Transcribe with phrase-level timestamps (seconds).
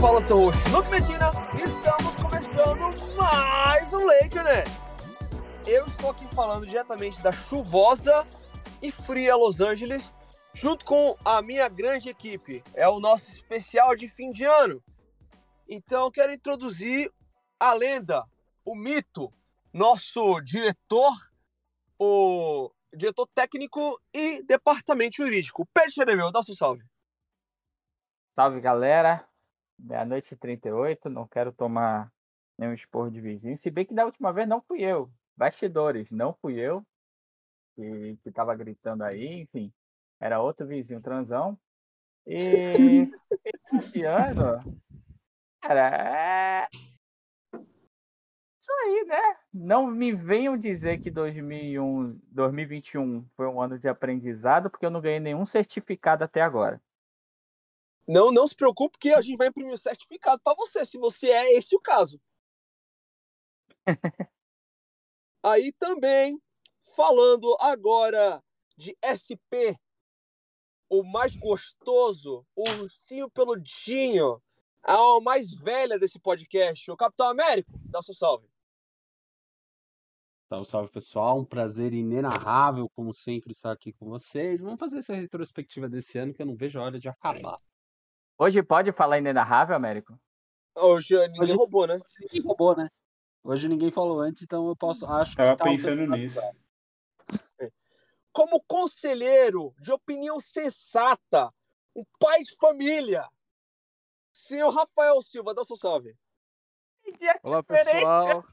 [0.00, 4.70] fala seu host, Luke Medina, estamos começando mais um Lakers.
[5.66, 8.24] Eu estou aqui falando diretamente da chuvosa
[8.80, 10.14] e fria Los Angeles,
[10.54, 12.62] junto com a minha grande equipe.
[12.74, 14.80] É o nosso especial de fim de ano.
[15.68, 17.12] Então, quero introduzir
[17.58, 18.24] a lenda,
[18.64, 19.32] o mito,
[19.72, 21.12] nosso diretor,
[21.98, 25.66] o diretor técnico e departamento jurídico.
[25.74, 26.84] Pedro Xerebeu, dá seu salve.
[28.28, 29.27] Salve, galera.
[29.78, 32.12] Meia-noite e 38, não quero tomar
[32.58, 33.56] nenhum esporro de vizinho.
[33.56, 35.10] Se bem que da última vez não fui eu.
[35.36, 36.84] Bastidores, não fui eu
[37.76, 39.72] que, que tava gritando aí, enfim.
[40.20, 41.56] Era outro vizinho transão.
[42.26, 43.08] E
[43.72, 44.60] esse ano,
[45.62, 46.68] cara, é...
[48.60, 49.36] Isso aí, né?
[49.54, 55.00] Não me venham dizer que 2001, 2021 foi um ano de aprendizado, porque eu não
[55.00, 56.80] ganhei nenhum certificado até agora.
[58.08, 60.96] Não, não se preocupe que a gente vai imprimir o um certificado para você, se
[60.96, 62.18] você é esse o caso.
[65.44, 66.40] Aí também,
[66.96, 68.42] falando agora
[68.78, 69.76] de SP,
[70.88, 74.42] o mais gostoso, o ursinho peludinho,
[74.82, 78.48] a alma mais velha desse podcast, o Capitão Américo, dá seu salve.
[80.48, 84.62] Salve, salve pessoal, um prazer inenarrável, como sempre, estar aqui com vocês.
[84.62, 87.60] Vamos fazer essa retrospectiva desse ano que eu não vejo a hora de acabar.
[88.40, 90.16] Hoje pode falar inenarrável, Américo?
[90.76, 91.94] Hoje ninguém Hoje, roubou, né?
[91.94, 92.88] Hoje ninguém roubou, né?
[93.42, 95.04] Hoje ninguém falou antes, então eu posso.
[95.06, 96.38] Acho Tava que pensando nisso.
[98.30, 101.52] Como conselheiro de opinião sensata,
[101.96, 103.28] um pai de família,
[104.32, 106.16] senhor Rafael Silva, dá seu salve.
[107.42, 108.44] Olá, pessoal.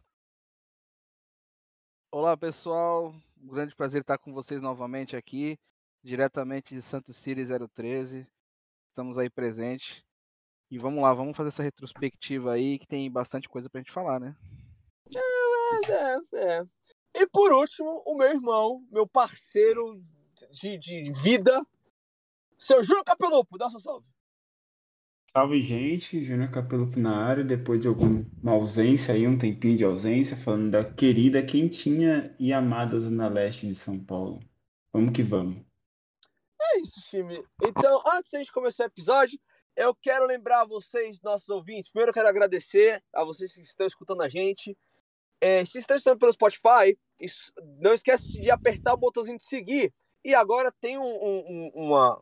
[2.10, 3.16] Olá, pessoal.
[3.40, 5.60] Um grande prazer estar com vocês novamente aqui,
[6.04, 7.44] diretamente de Santos City
[7.76, 8.28] 013
[8.96, 10.02] estamos aí presentes.
[10.72, 14.20] E vamos lá, vamos fazer essa retrospectiva aí, que tem bastante coisa pra gente falar,
[14.20, 14.36] né?
[15.14, 16.66] É, é, é.
[17.14, 20.02] E por último, o meu irmão, meu parceiro
[20.52, 21.62] de, de vida,
[22.58, 24.08] seu Júnior Capelupo, dá sua salve.
[25.32, 26.24] Salve, gente.
[26.24, 30.84] Júnior Capelupo na área, depois de alguma ausência aí, um tempinho de ausência, falando da
[30.84, 34.40] querida, quentinha e amada Zona Leste de São Paulo.
[34.92, 35.58] Vamos que vamos.
[36.76, 37.42] É isso, time.
[37.64, 39.40] Então, antes de a gente começar o episódio,
[39.78, 41.90] eu quero lembrar a vocês, nossos ouvintes.
[41.90, 44.78] Primeiro, eu quero agradecer a vocês que estão escutando a gente.
[45.40, 47.00] É, se estão escutando pelo Spotify,
[47.80, 49.94] não esquece de apertar o botãozinho de seguir.
[50.22, 52.22] E agora tem um, um, uma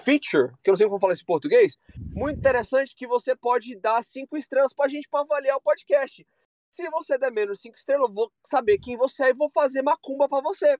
[0.00, 3.76] feature, que eu não sei como falar isso em português, muito interessante que você pode
[3.76, 6.26] dar cinco estrelas pra gente para avaliar o podcast.
[6.68, 9.82] Se você der menos cinco estrelas, eu vou saber quem você é e vou fazer
[9.82, 10.76] macumba para você.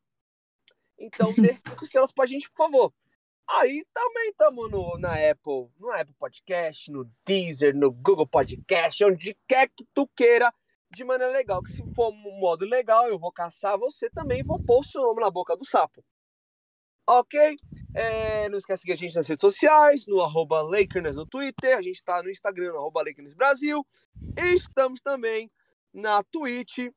[0.98, 2.92] Então dê cinco estrelas pra gente, por favor.
[3.48, 4.70] Aí também estamos
[5.00, 10.53] na Apple, no Apple Podcast, no Deezer, no Google Podcast, onde quer que tu queira,
[10.91, 11.62] de maneira legal.
[11.62, 15.00] Que se for um modo legal, eu vou caçar você também vou pôr o seu
[15.03, 16.04] nome na boca do sapo.
[17.06, 17.56] Ok?
[17.94, 21.82] É, não esquece seguir a gente nas redes sociais, no arroba Lakerness no Twitter, a
[21.82, 23.84] gente está no Instagram, no arroba Lakerness Brasil.
[24.38, 25.50] E estamos também
[25.91, 26.91] na Twitch,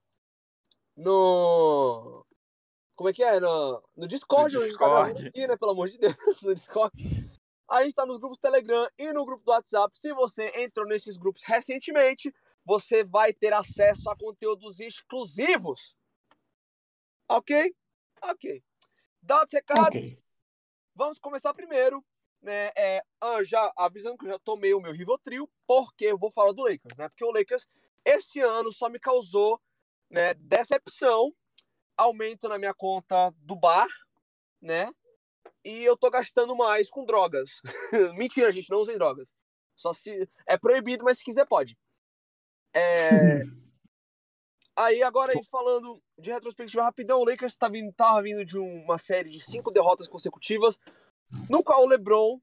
[0.98, 2.26] no
[2.96, 3.40] como é que é?
[3.40, 4.66] No, no Discord, no Discord.
[4.66, 5.58] a gente tá gravando aqui, né?
[5.58, 7.32] Pelo amor de Deus, no Discord.
[7.70, 9.98] A gente tá nos grupos Telegram e no grupo do WhatsApp.
[9.98, 12.34] Se você entrou nesses grupos recentemente,
[12.66, 15.96] você vai ter acesso a conteúdos exclusivos.
[17.30, 17.74] Ok?
[18.22, 18.64] Ok.
[19.22, 19.88] Dados recados.
[19.88, 20.22] Okay.
[20.94, 22.04] Vamos começar primeiro,
[22.42, 22.72] né?
[22.76, 26.52] É, ah, já avisando que eu já tomei o meu Rivotril, porque eu vou falar
[26.52, 27.08] do Lakers, né?
[27.08, 27.68] Porque o Lakers
[28.04, 29.62] esse ano só me causou
[30.10, 31.34] né, decepção
[31.98, 33.88] aumento na minha conta do bar,
[34.62, 34.90] né?
[35.64, 37.50] E eu tô gastando mais com drogas.
[38.18, 39.28] Mentira, gente, não usem drogas.
[39.76, 40.28] Só se.
[40.46, 41.78] É proibido, mas se quiser, pode.
[42.74, 43.44] É...
[44.76, 48.98] Aí, agora, aí, falando de retrospectiva rapidão, o Lakers tá vindo, tava vindo de uma
[48.98, 50.80] série de cinco derrotas consecutivas,
[51.50, 52.40] no qual o LeBron,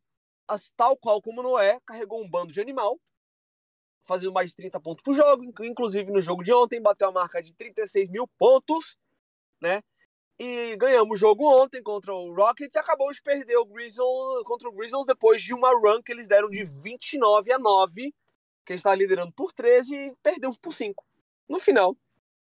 [0.77, 3.01] tal qual como não é, carregou um bando de animal,
[4.05, 7.43] fazendo mais de 30 pontos por jogo, inclusive no jogo de ontem, bateu a marca
[7.43, 8.99] de 36 mil pontos
[9.60, 9.82] né?
[10.38, 14.69] E ganhamos o jogo ontem contra o Rockets e acabou de perder o Grizzlies contra
[14.69, 18.14] o Grizzlies depois de uma run que eles deram de 29 a 9,
[18.64, 21.05] que eles estavam liderando por 13 e perdemos por 5.
[21.49, 21.96] No final.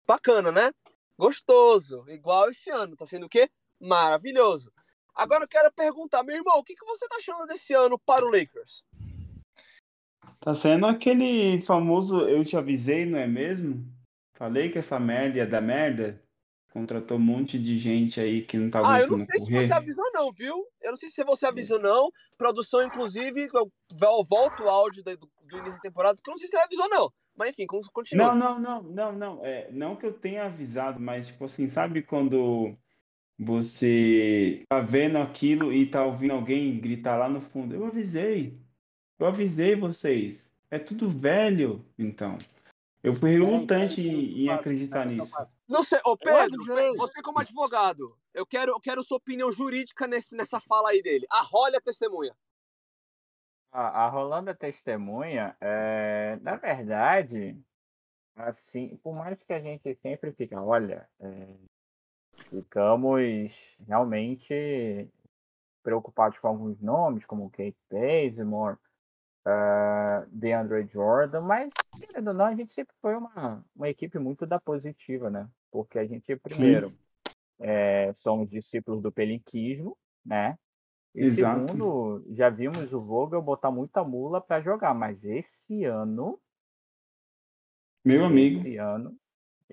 [0.05, 0.73] Bacana, né?
[1.17, 2.05] Gostoso.
[2.09, 2.97] Igual esse ano.
[2.97, 3.49] Tá sendo o quê?
[3.81, 4.73] Maravilhoso.
[5.15, 8.25] Agora eu quero perguntar, meu irmão, o que, que você tá achando desse ano para
[8.25, 8.83] o Lakers?
[10.41, 13.87] Tá sendo aquele famoso eu te avisei, não é mesmo?
[14.35, 16.21] Falei que essa merda ia dar merda.
[16.75, 19.61] Contratou um monte de gente aí que não tá Ah, eu não sei correr.
[19.61, 20.67] se você avisou não, viu?
[20.83, 22.11] Eu não sei se você avisou não.
[22.37, 23.71] Produção, inclusive, eu
[24.29, 26.89] volto o áudio do, do início da temporada, que eu não sei se ele avisou,
[26.89, 27.13] não.
[27.37, 28.35] Mas enfim, con- continua.
[28.35, 29.47] Não, não, não, não, não.
[29.47, 32.77] É, não que eu tenha avisado, mas tipo assim, sabe quando
[33.39, 37.73] você tá vendo aquilo e tá ouvindo alguém gritar lá no fundo?
[37.73, 38.59] Eu avisei.
[39.17, 40.53] Eu avisei vocês.
[40.73, 42.37] É tudo velho, então.
[43.05, 45.31] Eu fui relutante em, em acreditar nisso.
[45.69, 46.65] Não sei, ô Pedro,
[46.97, 51.27] você como advogado, eu quero, eu quero sua opinião jurídica nesse, nessa fala aí dele.
[51.31, 52.35] Arrole a testemunha.
[53.71, 57.61] A, a Rolanda Testemunha, é, na verdade,
[58.37, 61.55] assim, por mais que a gente sempre fica, olha, é,
[62.33, 65.11] ficamos realmente
[65.83, 68.79] preocupados com alguns nomes, como Kate Bazemore,
[69.47, 74.47] uh, DeAndre Jordan, mas, querendo ou não, a gente sempre foi uma, uma equipe muito
[74.47, 75.49] da positiva, né?
[75.71, 76.97] Porque a gente, primeiro,
[77.61, 80.59] é, somos discípulos do pelinquismo, né?
[81.15, 81.75] E Exato.
[81.75, 86.41] segundo, já vimos o Vogel botar muita mula para jogar, mas esse ano,
[88.05, 88.61] Meu amigo.
[88.61, 89.17] esse ano,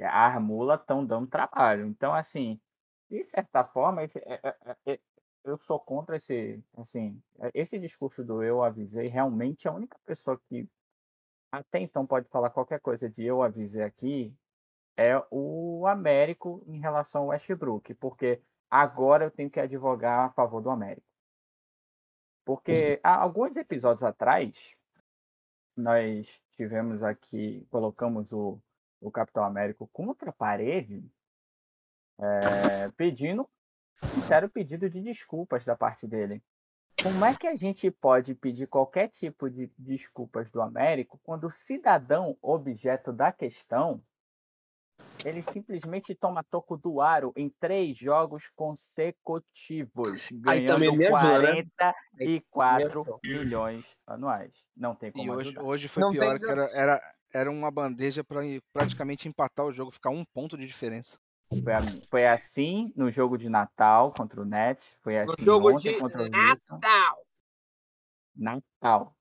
[0.01, 1.85] as mulas estão dando trabalho.
[1.87, 2.59] Então, assim,
[3.09, 4.99] de certa forma, esse- é- é- é-
[5.43, 7.21] eu sou contra esse, assim,
[7.53, 9.07] esse discurso do eu avisei.
[9.07, 10.67] Realmente, a única pessoa que
[11.51, 14.33] até então pode falar qualquer coisa de eu avisei aqui
[14.95, 20.61] é o Américo em relação ao Westbrook, porque agora eu tenho que advogar a favor
[20.61, 21.05] do Américo.
[22.45, 24.75] Porque há alguns episódios atrás,
[25.75, 28.59] nós tivemos aqui, colocamos o,
[28.99, 31.03] o Capitão Américo contra a parede,
[32.19, 33.49] é, pedindo,
[34.07, 36.41] sincero pedido de desculpas da parte dele.
[37.01, 41.51] Como é que a gente pode pedir qualquer tipo de desculpas do Américo quando o
[41.51, 44.03] cidadão objeto da questão
[45.25, 51.53] ele simplesmente toma toco do aro em três jogos consecutivos, Aí ganhando também me ajuda,
[51.53, 51.63] né?
[51.75, 53.19] 44 ajuda.
[53.23, 54.63] milhões anuais.
[54.75, 55.63] Não tem como E hoje, ajudar.
[55.63, 58.41] hoje foi Não pior, que era, era, era uma bandeja pra
[58.73, 61.19] praticamente empatar o jogo, ficar um ponto de diferença.
[61.51, 61.73] Foi,
[62.09, 65.99] foi assim no jogo de Natal contra o Nets, foi No assim jogo ontem de
[65.99, 66.75] contra o Houston.
[66.77, 67.25] Natal.
[68.35, 69.15] Natal.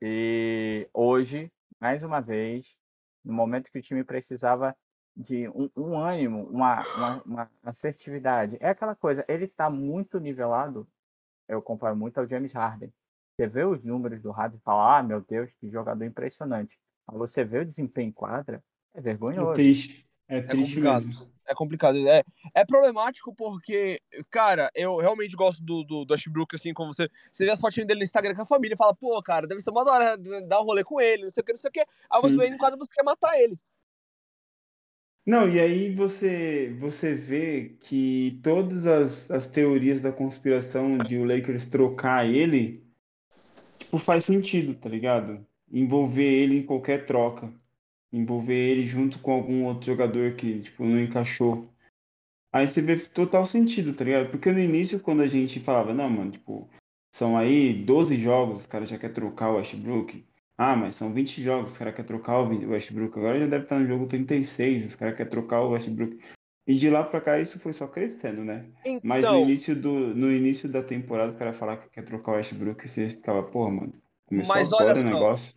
[0.00, 2.76] E hoje, mais uma vez,
[3.24, 4.76] no momento que o time precisava
[5.16, 8.56] de um, um ânimo, uma, uma, uma assertividade.
[8.60, 10.86] É aquela coisa, ele está muito nivelado,
[11.48, 12.92] eu comparo muito ao James Harden.
[13.36, 16.78] Você vê os números do Harden e fala, ah, meu Deus, que jogador impressionante.
[17.06, 18.62] Mas você vê o desempenho em quadra,
[18.94, 19.54] é É vergonhoso.
[19.54, 20.06] triste.
[20.28, 21.06] É É triste complicado.
[21.06, 21.35] mesmo.
[21.46, 21.96] É complicado.
[22.08, 22.22] É,
[22.54, 24.00] é problemático porque,
[24.30, 27.08] cara, eu realmente gosto do, do, do Ashbrook, assim, como você.
[27.30, 29.60] Você vê as fotinhas dele no Instagram com a família e fala, pô, cara, deve
[29.60, 30.16] ser uma hora
[30.46, 31.80] dar um rolê com ele, não sei o que, não sei o que.
[31.80, 32.38] Aí você Sim.
[32.38, 33.58] vê ele em quadro e você quer matar ele.
[35.26, 41.24] Não, e aí você, você vê que todas as, as teorias da conspiração de o
[41.24, 42.84] Lakers trocar ele,
[43.76, 45.44] tipo, faz sentido, tá ligado?
[45.68, 47.52] Envolver ele em qualquer troca.
[48.16, 51.68] Envolver ele junto com algum outro jogador que, tipo, não encaixou.
[52.52, 54.30] Aí você vê total sentido, tá ligado?
[54.30, 56.68] Porque no início, quando a gente falava, não, mano, tipo,
[57.14, 60.24] são aí 12 jogos, o cara já quer trocar o Westbrook.
[60.56, 63.18] Ah, mas são 20 jogos, os caras querem trocar o o Westbrook.
[63.18, 66.18] Agora já deve estar no jogo 36, os caras querem trocar o Westbrook.
[66.66, 68.64] E de lá pra cá isso foi só crescendo, né?
[69.04, 72.32] Mas no Então, início, do, no início da temporada, o cara falar que quer trocar
[72.32, 73.92] o Westbrook, você ficava, porra, mano,
[74.26, 75.14] começou Mas olha agora o só.
[75.14, 75.55] negócio.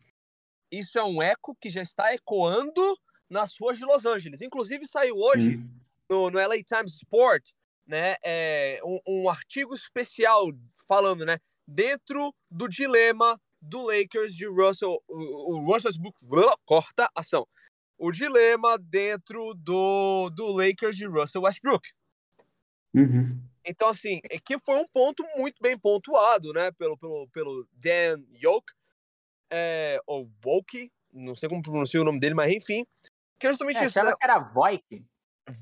[0.71, 2.97] Isso é um eco que já está ecoando
[3.29, 4.41] nas ruas de Los Angeles.
[4.41, 5.69] Inclusive, saiu hoje Hum.
[6.09, 7.49] no, no LA Times Sport,
[7.85, 10.45] né, é, um, um artigo especial
[10.87, 17.47] falando, né, dentro do dilema do Lakers de Russell, o, o Russell Westbrook, corta ação.
[17.97, 21.89] O dilema dentro do, do Lakers de Russell Westbrook.
[22.93, 23.41] Uhum.
[23.65, 28.23] Então, assim, é que foi um ponto muito bem pontuado, né, pelo, pelo, pelo Dan
[28.41, 28.71] Yoke,
[29.51, 32.85] é, ou Woke, não sei como pronuncia o nome dele, mas enfim,
[33.39, 35.05] que é justamente É, isso, né, que era Voik.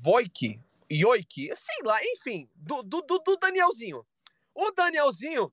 [0.02, 4.06] Voik, Yoik, sei lá, enfim, do, do, do, Danielzinho.
[4.54, 5.52] O Danielzinho,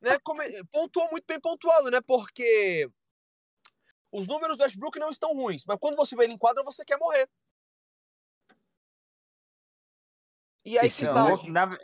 [0.00, 2.88] né, come- pontuou muito bem pontuado, né, porque
[4.12, 6.84] os números do Westbrook não estão ruins, mas quando você vê ele em quadra, você
[6.84, 7.28] quer morrer.
[10.64, 11.78] E aí que Não, tá, vou- na-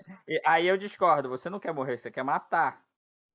[0.47, 2.83] aí eu discordo, você não quer morrer, você quer matar.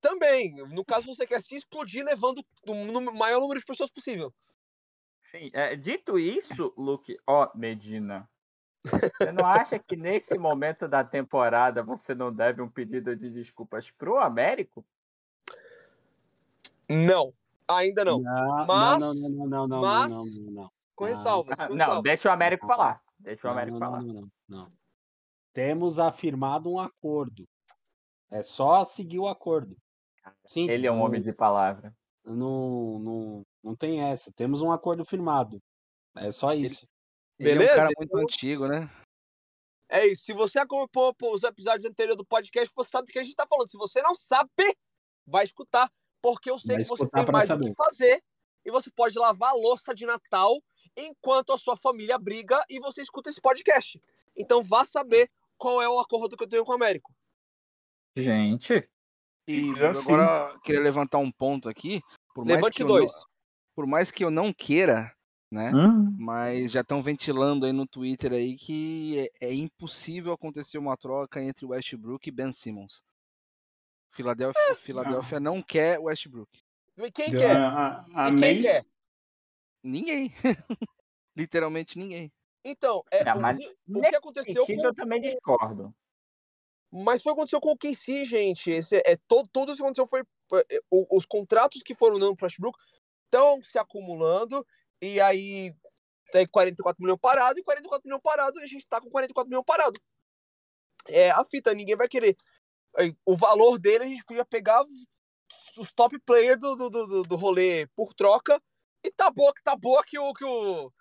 [0.02, 4.34] Também, no caso você quer se explodir levando o maior número de pessoas possível.
[5.24, 8.30] Sim, é, dito isso, Luke, ó, Medina,
[8.84, 13.90] você não acha que nesse momento da temporada você não deve um pedido de desculpas
[13.92, 14.86] pro Américo?
[16.90, 17.34] Não,
[17.68, 18.20] ainda não.
[18.20, 20.72] Não, Mas- não, não, não, não, não, mas- não, não, não.
[20.96, 22.04] Com Ah, ressalvas, Ah, com Não, ressalvas.
[22.04, 23.02] deixa o Américo falar.
[23.20, 24.02] Deixa o Não, Américo não, falar.
[24.04, 24.72] não, não, não.
[25.52, 27.48] Temos afirmado um acordo.
[28.30, 29.76] É só seguir o acordo.
[30.48, 30.74] Simples.
[30.78, 31.94] Ele é um homem de palavra.
[32.24, 34.32] Não, não, Não tem essa.
[34.34, 35.62] Temos um acordo firmado.
[36.16, 36.88] É só isso.
[37.40, 37.76] Ele é um Beleza?
[37.76, 38.90] cara muito Então- antigo, né?
[39.90, 40.24] É isso.
[40.24, 43.46] Se você acompanhou os episódios anteriores do podcast, você sabe do que a gente tá
[43.48, 43.70] falando.
[43.70, 44.50] Se você não sabe,
[45.28, 45.92] vai escutar.
[46.22, 47.70] Porque eu sei Vai que você tem mais o saber.
[47.70, 48.24] que fazer.
[48.66, 50.60] E você pode lavar a louça de Natal
[50.98, 54.02] enquanto a sua família briga e você escuta esse podcast.
[54.36, 57.14] Então vá saber qual é o acordo que eu tenho com o Américo.
[58.18, 58.90] Gente,
[59.48, 60.02] E Já sim.
[60.14, 62.02] agora queria levantar um ponto aqui.
[62.34, 63.12] Por mais Levante que eu dois.
[63.14, 63.26] não-
[63.76, 65.14] por mais que eu não queira,
[65.52, 65.72] né?
[65.74, 70.96] hum, Mas já estão ventilando aí no Twitter aí que é, é impossível acontecer uma
[70.98, 73.04] troca entre Westbrook e Ben Simmons.
[74.12, 76.50] Filadélfia, Filadélfia não quer Westbrook.
[76.98, 77.56] E quem quer?
[77.58, 78.86] a- a- E quem quer?
[79.84, 80.32] Ninguém.
[81.36, 82.32] Literalmente ninguém.
[82.64, 83.58] Então, é, É, o, mas
[83.90, 85.94] o que aconteceu sentido, com eu também discordo.
[87.04, 88.72] Mas foi o que aconteceu com o KC, gente.
[88.72, 90.22] Esse, é, todo, tudo isso que aconteceu foi.
[90.72, 92.80] é, os contratos que foram dando para Westbrook
[93.26, 94.66] estão se acumulando.
[95.02, 95.76] E aí
[96.32, 97.60] tem 44 milhões parado.
[97.60, 100.00] E 44 milhões parado, e a gente tá com 44 milhões parado.
[101.08, 102.38] É a fita, ninguém vai querer.
[103.26, 105.06] O valor dele, a gente podia pegar os-
[105.78, 108.62] os top players do, do, do, do rolê por troca.
[109.04, 110.34] E tá boa, que tá boa que o.
[110.34, 110.92] Que o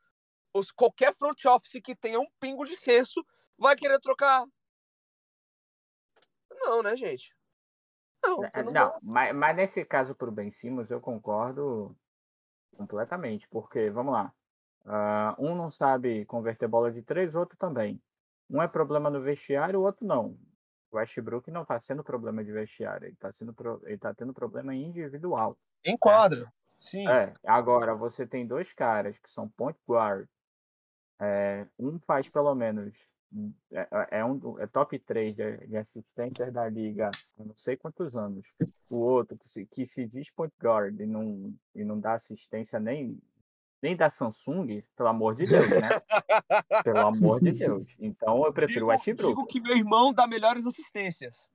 [0.57, 3.25] os, qualquer front office que tenha um pingo de senso
[3.59, 4.45] vai querer trocar
[6.65, 7.35] não, né, gente?
[8.25, 11.95] Não, eu não, Não, mas, mas nesse caso pro Ben Simmons eu concordo
[12.77, 14.33] completamente, porque, vamos lá,
[14.87, 18.03] ah, um não sabe converter bola de três, o outro também.
[18.51, 20.39] Um é problema no vestiário, o outro não.
[20.91, 24.33] O Westbrook não está sendo problema de vestiário, ele está sendo pro- ele tá tendo
[24.33, 25.57] problema individual.
[25.85, 26.53] Enquadra.
[26.79, 27.09] Sim.
[27.09, 30.29] É, agora você tem dois caras que são point guard.
[31.21, 32.95] é, um faz pelo menos.
[33.73, 37.77] É, é- é um, é top 3 de, de assistentes da liga há não sei
[37.77, 38.47] quantos anos.
[38.89, 42.79] O outro que se, que se diz point guard e não, e não dá assistência
[42.79, 43.21] nem,
[43.83, 45.89] nem da Samsung, pelo amor de Deus, né?
[46.85, 47.95] Pelo amor de Deus.
[47.99, 49.29] Então eu prefiro o Westbrook.
[49.29, 51.49] digo que meu irmão dá melhores assistências.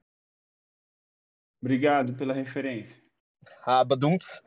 [1.61, 3.01] Obrigado pela referência.
[3.61, 4.41] Rabadunts.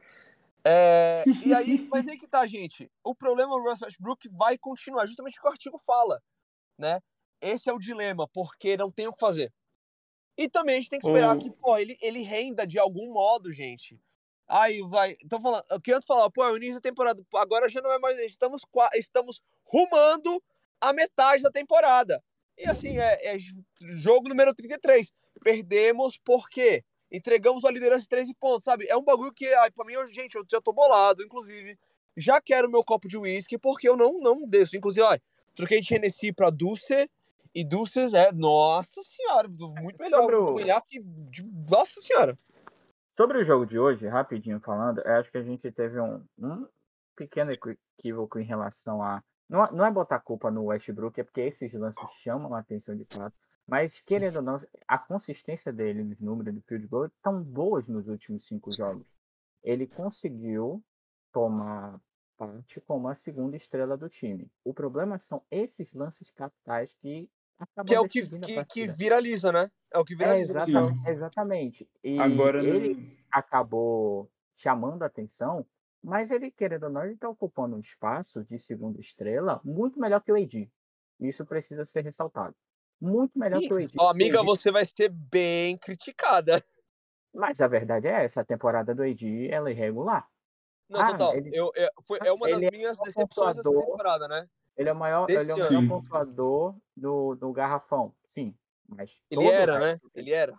[0.65, 2.91] É, e aí, mas aí que tá, gente.
[3.03, 6.23] O problema do Russell Westbrook vai continuar, justamente o que o artigo fala,
[6.79, 7.01] né?
[7.43, 9.53] Esse é o dilema, porque não tem o que fazer.
[10.39, 13.53] E também a gente tem que esperar que, pô, ele, ele renda de algum modo,
[13.53, 14.01] gente.
[14.49, 15.15] Aí vai.
[15.25, 17.23] Então falando, o que antes falava, pô, é o início da temporada.
[17.37, 18.19] Agora já não é mais.
[18.21, 18.63] Estamos,
[18.95, 20.43] estamos rumando
[20.81, 22.23] a metade da temporada.
[22.57, 23.39] E assim, é, é
[23.81, 25.13] jogo número 33.
[25.43, 26.85] Perdemos por quê?
[27.11, 28.87] Entregamos a liderança de 13 pontos, sabe?
[28.89, 31.79] É um bagulho que, ai, pra mim, eu- gente, eu já tô bolado, inclusive.
[32.17, 34.77] Já quero meu copo de uísque, porque eu não, não desço.
[34.77, 35.17] Inclusive, ó,
[35.55, 37.09] troquei de Hennessy pra Dulce.
[37.55, 39.47] E Dulces é, nossa senhora,
[39.81, 42.39] muito melhor Sobre o- do conhaque de, nossa senhora.
[43.17, 46.67] Sobre o jogo de hoje, rapidinho falando, eu acho que a gente teve um, um
[47.15, 49.23] pequeno equívoco em relação a.
[49.49, 52.97] Não, é- não é botar culpa no Westbrook, é porque esses lances chamam a atenção
[52.97, 53.37] de fato.
[53.67, 58.09] Mas, querendo ou não, a consistência dele nos números do field goal estão boas nos
[58.09, 59.05] últimos cinco jogos.
[59.63, 60.83] Ele conseguiu
[61.33, 62.01] tomar
[62.37, 64.51] parte como a segunda estrela do time.
[64.65, 69.53] O problema são esses lances capitais que acabam Que é o que, que, que viraliza,
[69.53, 69.71] né?
[69.93, 70.47] É o que É, viraliza.
[70.53, 70.89] no exata- final.
[70.89, 71.03] Sim.
[71.09, 71.89] exatamente.
[72.03, 73.17] E Agora ele não.
[73.31, 75.67] acabou chamando a atenção,
[76.03, 80.21] mas ele, querendo ou não, ele está ocupando um espaço de segunda estrela muito melhor
[80.23, 80.71] que o AD.
[81.21, 82.55] Isso precisa ser ressaltado.
[83.01, 83.93] Muito melhor Ih, que o AD.
[83.99, 86.63] ó, amiga, você vai ser bem criticada.
[87.35, 90.29] Mas a verdade é essa, a temporada do AD ela é irregular.
[90.89, 91.35] Não, Ah, total.
[91.37, 94.47] ele- Eu, é, foi, é uma das é minhas um decepções dessa temporada, né?
[94.77, 98.15] Ele é o maior, ele é o maior pontuador do, do garrafão.
[98.35, 98.55] Sim,
[98.89, 99.91] mas Ele todo o era, né?
[99.93, 100.55] resto- Ele era.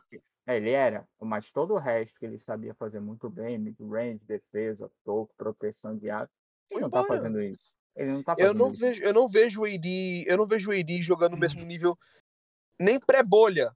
[0.46, 4.92] É, ele era, mas todo o resto que ele sabia fazer muito bem, mid-range, defesa,
[5.04, 6.30] toque, proteção de área,
[6.70, 7.72] ele não tá fazendo isso.
[7.96, 8.80] Ele não tá Eu fazendo não isso.
[8.82, 11.98] vejo, eu não vejo o AD, eu não vejo o AD jogando no mesmo nível
[12.80, 13.74] nem pré-bolha.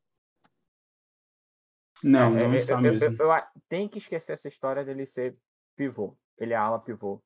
[2.03, 3.23] Não, É, não é, está eu, eu- mesmo.
[3.23, 5.35] eu- eu tem que esquecer essa história dele ser
[5.75, 6.15] pivô.
[6.37, 7.21] Ele é ala pivô.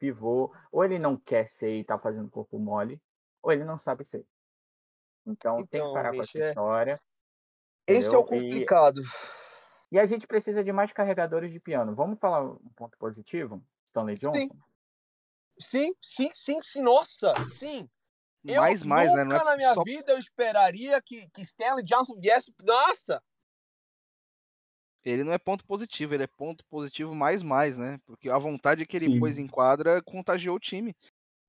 [0.00, 2.98] Pivô, ou ele não quer ser e tá fazendo corpo mole,
[3.42, 4.26] ou ele não sabe ser.
[5.26, 7.00] Então, tem que Então, parar com gente, essa é- história.
[7.86, 8.20] Esse é o entendeu?
[8.20, 9.02] E- complicado.
[9.92, 11.94] E a gente precisa de mais carregadores de piano.
[11.94, 13.62] Vamos falar um ponto positivo?
[13.84, 14.56] Stanley Johnson?
[15.58, 16.80] Sim, sim, sim, sim.
[16.82, 17.88] Nossa, sim.
[18.42, 19.24] Eu mais, mais, né?
[19.24, 22.54] nunca Não é na minha só- vida eu esperaria que, que Stanley Johnson viesse.
[22.62, 23.22] Nossa!
[25.04, 27.98] Ele não é ponto positivo, ele é ponto positivo mais, mais, né?
[28.04, 29.18] Porque a vontade que ele Sim.
[29.18, 30.94] pôs em quadra contagiou o time.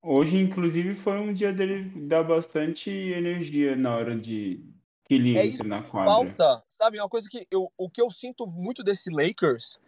[0.02, 4.64] Hoje, inclusive, foi um dia dele dar bastante energia na hora de
[5.06, 6.12] que ele É entra na quadra.
[6.12, 7.00] Falta, sabe?
[7.00, 9.80] Uma coisa que eu, o que eu sinto muito desse Lakers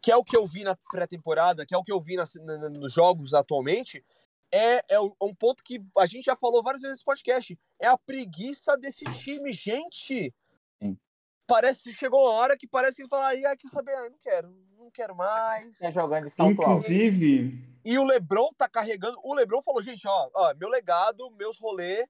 [0.00, 2.34] que é o que eu vi na pré-temporada, que é o que eu vi nas-
[2.34, 4.04] na- na- nos jogos atualmente,
[4.52, 7.58] é, é o- um ponto que a gente já falou várias vezes nesse podcast.
[7.80, 10.32] É a preguiça desse time, gente.
[11.48, 13.94] Parece chegou uma hora que parece que fala, ah, quer saber?
[13.94, 15.78] Ah, não quero, não quero mais.
[15.78, 16.62] Tá jogando de salto alto.
[16.62, 19.18] Inclusive, E o Lebron tá carregando.
[19.24, 22.06] O Lebron falou, gente, ó, ó meu legado, meus rolê.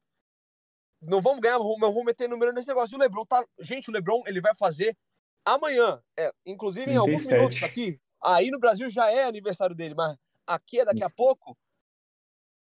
[1.00, 2.94] Não vamos ganhar, mas vamos meter número nesse negócio.
[2.94, 3.46] E o Lebron tá.
[3.60, 4.96] Gente, o Lebron ele vai fazer
[5.44, 6.02] amanhã.
[6.18, 7.36] É, inclusive, em alguns 37.
[7.36, 8.00] minutos aqui.
[8.20, 11.56] Aí no Brasil já é aniversário dele, mas aqui é daqui a pouco.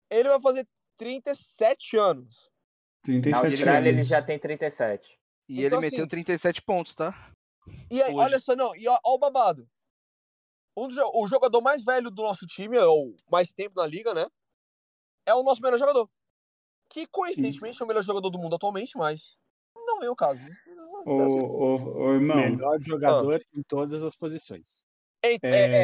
[0.09, 2.49] Ele vai fazer 37 anos.
[3.05, 4.07] Na 37 Austrália ele anos.
[4.07, 5.19] já tem 37.
[5.51, 7.13] E Então, ele meteu assim- 37 pontos, tá?
[7.91, 8.23] E aí, Hoje.
[8.23, 9.67] olha só, não, e ó, ó o babado.
[10.77, 14.25] Um dos o jogador mais velho do nosso time, ou mais tempo na liga, né?
[15.25, 16.09] É o nosso melhor jogador.
[16.89, 19.37] Que coincidentemente é o melhor jogador do mundo atualmente, mas
[19.75, 20.41] não é o caso.
[21.05, 24.83] Ô, ô, ô, irmão, Melhor jogador em todas as posições.
[25.23, 25.83] É, é, é,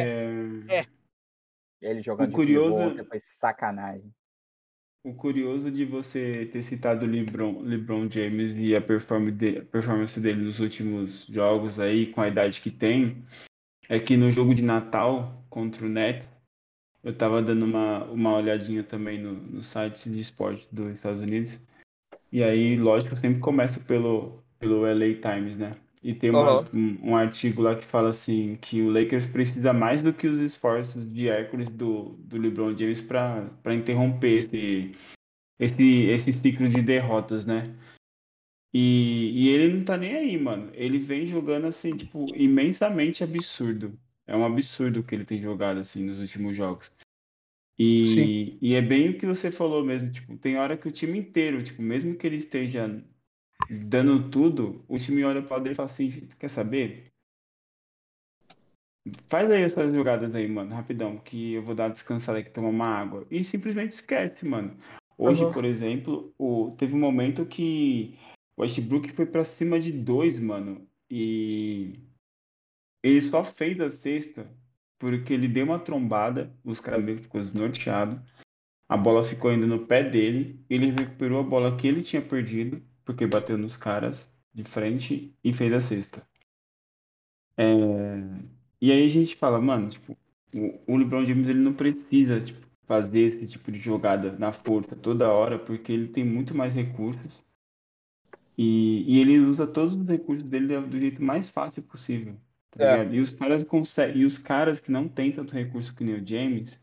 [0.70, 0.86] é, é.
[1.82, 4.12] Ele jogando O curioso- de pivô, depois sacanagem.
[5.08, 10.60] O curioso de você ter citado o LeBron, LeBron James e a performance dele, nos
[10.60, 13.24] últimos jogos aí, com a idade que tem,
[13.88, 16.28] é que no jogo de Natal contra o Nets,
[17.02, 21.58] eu tava dando uma, uma olhadinha também no, no site de esporte dos Estados Unidos.
[22.30, 25.74] E aí, lógico, sempre começa pelo, pelo LA Times, né?
[26.02, 26.68] E tem uma- Aham.
[26.74, 30.40] um, um artigo lá que fala assim que o Lakers precisa mais do que os
[30.40, 34.94] esforços de Hércules do, do LeBron James para interromper esse,
[35.58, 37.74] esse, esse ciclo de derrotas, né?
[38.72, 40.70] E, e ele não tá nem aí, mano.
[40.74, 43.98] Ele vem jogando assim, tipo, imensamente absurdo.
[44.26, 46.92] É um absurdo o que ele tem jogado assim nos últimos jogos.
[47.78, 51.18] E, e é bem o que você falou mesmo, tipo, tem hora que o time
[51.18, 53.02] inteiro, tipo, mesmo que ele esteja
[53.68, 57.12] dando tudo, o time olha para dele e fala assim, quer saber?
[59.28, 62.86] Faz aí essas jogadas aí, mano, rapidão, que eu vou dar descansada aqui, tomar uma
[62.86, 63.26] água.
[63.30, 64.76] E simplesmente esquece, mano.
[65.16, 65.52] Hoje, Aham.
[65.52, 68.18] por exemplo, o, teve um momento que
[68.56, 72.00] o Westbrook foi pra cima de dois, mano, e
[73.02, 74.48] ele só fez a sexta
[74.98, 78.20] porque ele deu uma trombada, os caras meio que ficou desnorteado.
[78.88, 82.82] A bola ficou ainda no pé dele, ele recuperou a bola que ele tinha perdido,
[83.08, 86.22] porque bateu nos caras de frente e fez a cesta.
[87.56, 87.64] É,
[88.82, 90.14] E aí a gente fala, mano, tipo,
[90.86, 95.32] o, LeBron James ele não precisa tipo, fazer esse tipo de jogada na força toda
[95.32, 97.42] hora, porque ele tem muito mais recursos.
[98.58, 102.36] E, e ele usa todos os recursos dele do jeito mais fácil possível.
[102.72, 103.08] tá É.
[103.10, 106.26] E os caras conseguem, e os caras que não têm tanto recurso que nem o
[106.26, 106.78] James,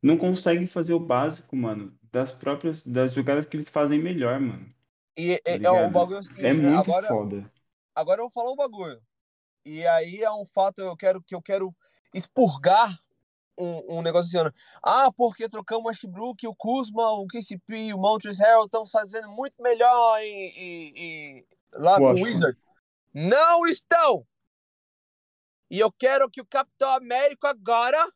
[0.00, 4.73] não conseguem fazer o básico, mano, das próprias das jogadas que eles fazem melhor, mano.
[5.16, 7.52] E Tá é, é, o bagulho é seguinte, É muito agora, foda.
[7.94, 9.00] agora eu vou falar um bagulho.
[9.64, 11.74] E aí é um fato eu quero, que eu quero
[12.12, 12.98] expurgar
[13.58, 14.50] um, um negócio assim.
[14.82, 19.54] Ah, porque trocamos o Westbrook, o Kuzma, o KCP, o Montrezl Harrell estão fazendo muito
[19.62, 22.24] melhor em, em- em- lá com o Washington.
[22.26, 22.58] Wizard.
[23.14, 24.26] Não estão!
[25.70, 28.12] E eu quero que o Capitão Américo agora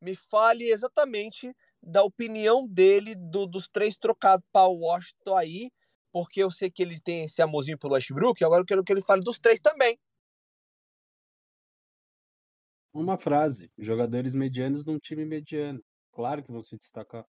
[0.00, 5.70] me fale exatamente da opinião dele do- dos três trocados para o Washington aí,
[6.12, 9.02] porque eu sei que ele tem esse amorzinho pelo Westbrook, agora eu quero que ele
[9.02, 9.98] fale dos três também.
[12.92, 15.82] Uma frase: jogadores medianos num time mediano.
[16.12, 17.24] Claro que vão se destacar.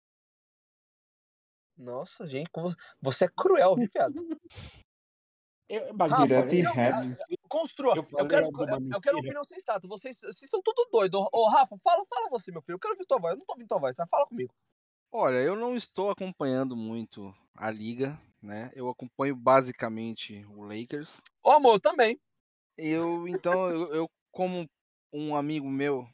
[1.78, 4.16] Nossa, gente, como você é cruel, viu, viado?
[5.68, 6.98] Eu, Rafa, Direto e eu- reto.
[7.50, 7.96] Construa.
[7.96, 8.46] Eu Eu, quero,
[8.94, 9.88] eu, quero opinião sensata.
[9.88, 11.16] Vocês, vocês são tudo doido.
[11.20, 12.76] Ô, ô, Rafa, fala, fala você, meu filho.
[12.76, 13.34] Eu quero ouvir tua voz.
[13.34, 13.98] Eu não tô ouvindo tua voz.
[13.98, 14.54] Vai, fala comigo.
[15.12, 18.72] Olha, eu não estou acompanhando muito a liga, né?
[18.76, 21.20] Eu acompanho basicamente o Lakers.
[21.44, 22.20] Ô, amor, eu também.
[22.78, 24.70] Eu, então, eu, eu, como
[25.12, 26.08] um amigo meu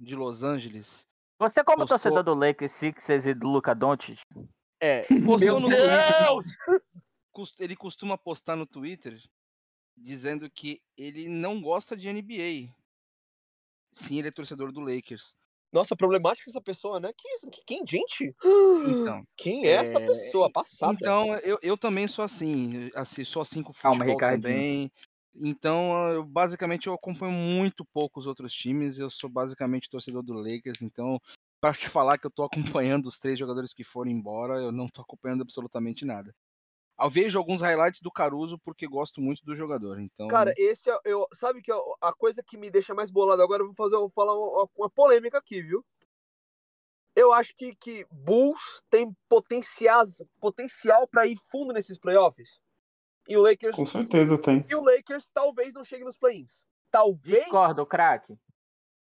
[0.00, 1.06] de Los Angeles,
[1.38, 4.18] Você, como Postou- torcedor do Lakers, Sixers e do Luca Doncic,
[4.80, 6.44] é, Meu postou Twitter, Deus!
[7.32, 9.20] cos- ele costuma postar no Twitter
[9.96, 12.72] dizendo que ele não gosta de NBA.
[13.92, 15.34] Sim, ele é torcedor do Lakers.
[15.72, 17.12] Nossa, problemática essa pessoa, né?
[17.16, 18.34] Quem, é essa- quem gente?
[18.82, 20.50] Então, Quem é essa É, pessoa?
[20.52, 20.98] Passada.
[21.00, 24.64] Então, eu, eu também sou assim, assim, sou assim com Calma, futebol Ricardinho.
[24.64, 24.92] também.
[25.34, 28.98] Então, eu, basicamente, eu acompanho muito pouco os outros times.
[28.98, 30.82] Eu sou basicamente torcedor do Lakers.
[30.82, 31.20] Então,
[31.60, 34.88] para te falar que eu tô acompanhando os três jogadores que foram embora, eu não
[34.88, 36.34] tô acompanhando absolutamente nada.
[37.00, 40.00] Eu vejo alguns highlights do Caruso porque gosto muito do jogador.
[40.00, 40.98] Então, Cara, esse é.
[41.04, 43.94] Eu, sabe que eu- a coisa que me deixa mais bolado agora, eu vou fazer,
[43.94, 45.84] eu vou falar uma, uma polêmica aqui, viu?
[47.14, 52.60] Eu acho que, que Bulls tem potenciais, potencial para ir fundo nesses playoffs.
[53.28, 54.64] E o Lakers Com certeza tem.
[54.68, 56.64] E o Lakers talvez não chegue nos play-ins.
[56.90, 57.42] Talvez.
[57.44, 58.38] discordo, craque.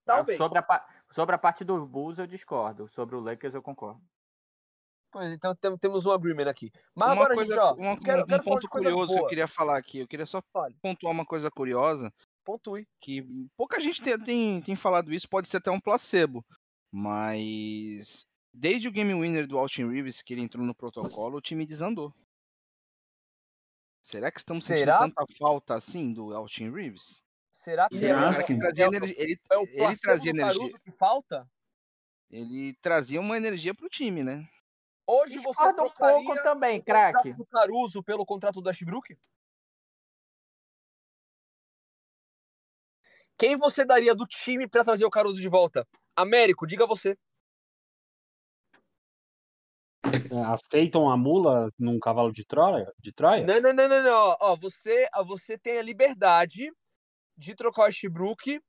[0.05, 0.37] Talvez.
[0.37, 2.87] Sobre a, sobre a parte do Bulls eu discordo.
[2.87, 4.01] Sobre o Lakers eu concordo.
[5.23, 6.71] Então tem- temos um agreement aqui.
[6.95, 9.27] Mas Uma agora, coisa, gente, ó, uma- quero, um quero falar ponto curioso que eu
[9.27, 9.99] queria falar aqui.
[9.99, 10.75] Eu queria só Fale.
[10.81, 12.11] pontuar uma coisa curiosa.
[12.43, 12.85] Pontue.
[13.01, 13.23] que
[13.57, 16.45] pouca gente tem, tem, tem falado isso, pode ser até um placebo,
[16.91, 21.65] mas desde o game winner do Austin Reeves, que ele entrou no protocolo, o time
[21.65, 22.13] desandou.
[24.01, 24.99] Será que estamos Será?
[24.99, 27.19] sentindo tanta falta assim do Austin Reeves?
[27.51, 29.61] Será que Ele é, era um o- cara que trazia é energia, ele, é o
[29.63, 31.49] ele trazia energia, que falta?
[32.29, 34.47] ele trazia uma energia pro time, né?
[35.07, 37.33] Hoje você Discordo um trocaria pouco também, o craque.
[37.33, 39.15] do Caruso pelo contrato do Ashbrook?
[43.37, 45.87] Quem você daria do time pra trazer o Caruso de volta?
[46.15, 47.17] Américo, diga você.
[50.31, 52.91] É, aceitam a mula num cavalo de Troia?
[52.99, 53.45] De Troia?
[53.45, 54.37] Não, não, não, não, não.
[54.39, 56.71] Ó, você, você tem a liberdade
[57.37, 58.59] de trocar o Ashbrook.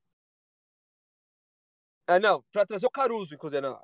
[2.09, 3.61] Ah, não, pra trazer o Caruso, inclusive.
[3.61, 3.81] Não.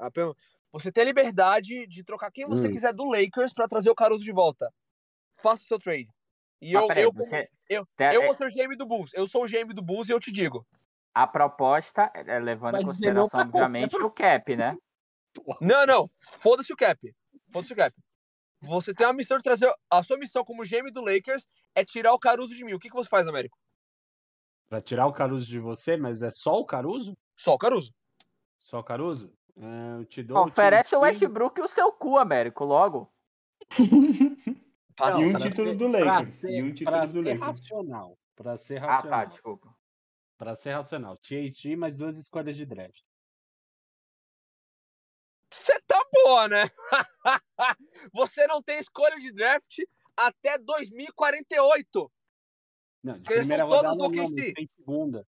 [0.75, 2.73] A Você tem a liberdade de trocar quem você Hum.
[2.73, 4.73] quiser do Lakers pra trazer o Caruso de volta.
[5.35, 6.09] Faça o seu trade.
[6.61, 8.87] E Mas eu, peraí, eu, você- eu, Te- eu é- vou ser o GM do
[8.87, 9.11] Bulls.
[9.15, 10.67] Eu sou o GM do Bulls e eu te digo.
[11.15, 14.75] A proposta é levando em Vai consideração, obviamente, o cap, né?
[15.61, 16.11] Não, não.
[16.41, 17.15] Foda-se o cap.
[17.51, 17.95] Foda-se o cap.
[18.61, 19.71] Você tem uma missão de trazer.
[19.91, 22.75] A sua missão como GM do Lakers é tirar o Caruso de mim.
[22.75, 23.59] O que, que você faz, Américo?
[24.69, 27.15] Pra tirar o Caruso de você, mas é só o Caruso?
[27.37, 27.93] Só o Caruso.
[28.59, 29.33] Só o Caruso?
[29.57, 33.13] É, eu te dou Oferece o time Westbrook e o seu cu, Américo, logo.
[34.97, 35.21] Passa.
[35.21, 36.29] E um título ser- do pra Lakers.
[36.39, 37.41] ser- E um título pra do ser Lakers.
[37.41, 38.19] racional.
[38.35, 39.27] Pra ser Ah, tá, racional.
[39.27, 39.77] desculpa.
[40.39, 41.17] Pra ser racional.
[41.19, 43.01] THT mais duas escolhas de draft.
[45.53, 46.63] Você tá boa, né?
[48.13, 49.79] você não tem escolha de draft
[50.17, 52.11] até 2048.
[53.05, 55.27] Não, de Porque primeira rodada não, mas tem segunda.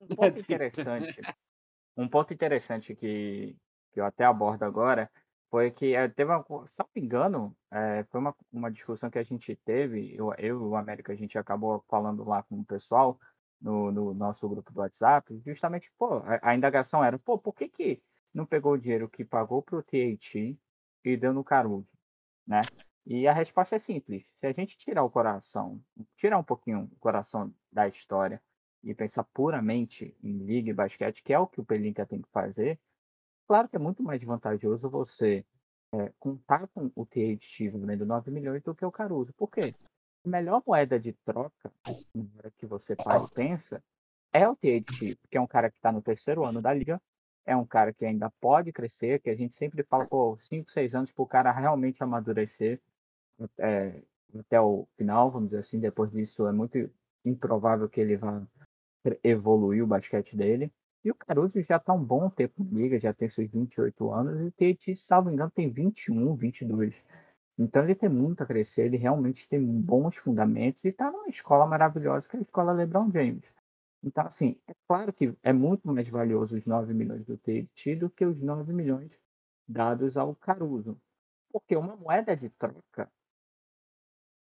[0.00, 1.20] Um ponto interessante.
[1.96, 3.56] Um ponto interessante que,
[3.92, 5.10] que eu até abordo agora
[5.50, 9.18] foi que eh, teve uma, se não me engano, eh, foi uma, uma discussão que
[9.18, 13.18] a gente teve, eu, e o América, a gente acabou falando lá com o pessoal
[13.60, 17.68] no, no nosso grupo do WhatsApp, justamente, pô, a, a indagação era, pô, por que
[17.68, 20.56] que não pegou o dinheiro que pagou pro TAT
[21.04, 21.88] e deu no Caruso,
[22.46, 22.60] né?
[23.06, 25.82] E a resposta é simples, se a gente tirar o coração,
[26.14, 28.40] tirar um pouquinho o coração da história
[28.82, 32.28] e pensar puramente em liga e basquete, que é o que o Pelinka tem que
[32.30, 32.78] fazer,
[33.46, 35.44] claro que é muito mais vantajoso você
[35.92, 39.32] é, contar com o THT valendo 9 milhões do que o Caruso.
[39.34, 39.74] Por quê?
[40.24, 41.72] A melhor moeda de troca,
[42.58, 43.82] que você para e pensa,
[44.32, 47.00] é o THT, que é um cara que está no terceiro ano da liga,
[47.44, 50.94] é um cara que ainda pode crescer, que a gente sempre fala, pô, 5, 6
[50.94, 52.80] anos para o cara realmente amadurecer
[53.58, 54.02] é,
[54.38, 56.90] até o final, vamos dizer assim, depois disso é muito
[57.24, 58.46] improvável que ele vá
[59.22, 60.72] evoluir o basquete dele.
[61.04, 64.40] E o Caruso já está um bom tempo na liga, já tem seus 28 anos,
[64.40, 66.94] e o Tate, salvo engano, tem 21, 22.
[67.58, 71.66] Então ele tem muito a crescer, ele realmente tem bons fundamentos e está numa escola
[71.66, 73.44] maravilhosa que é a escola LeBron James.
[74.02, 78.08] Então, assim, é claro que é muito mais valioso os 9 milhões do Tate do
[78.10, 79.10] que os 9 milhões
[79.68, 80.98] dados ao Caruso.
[81.52, 83.10] Porque uma moeda de troca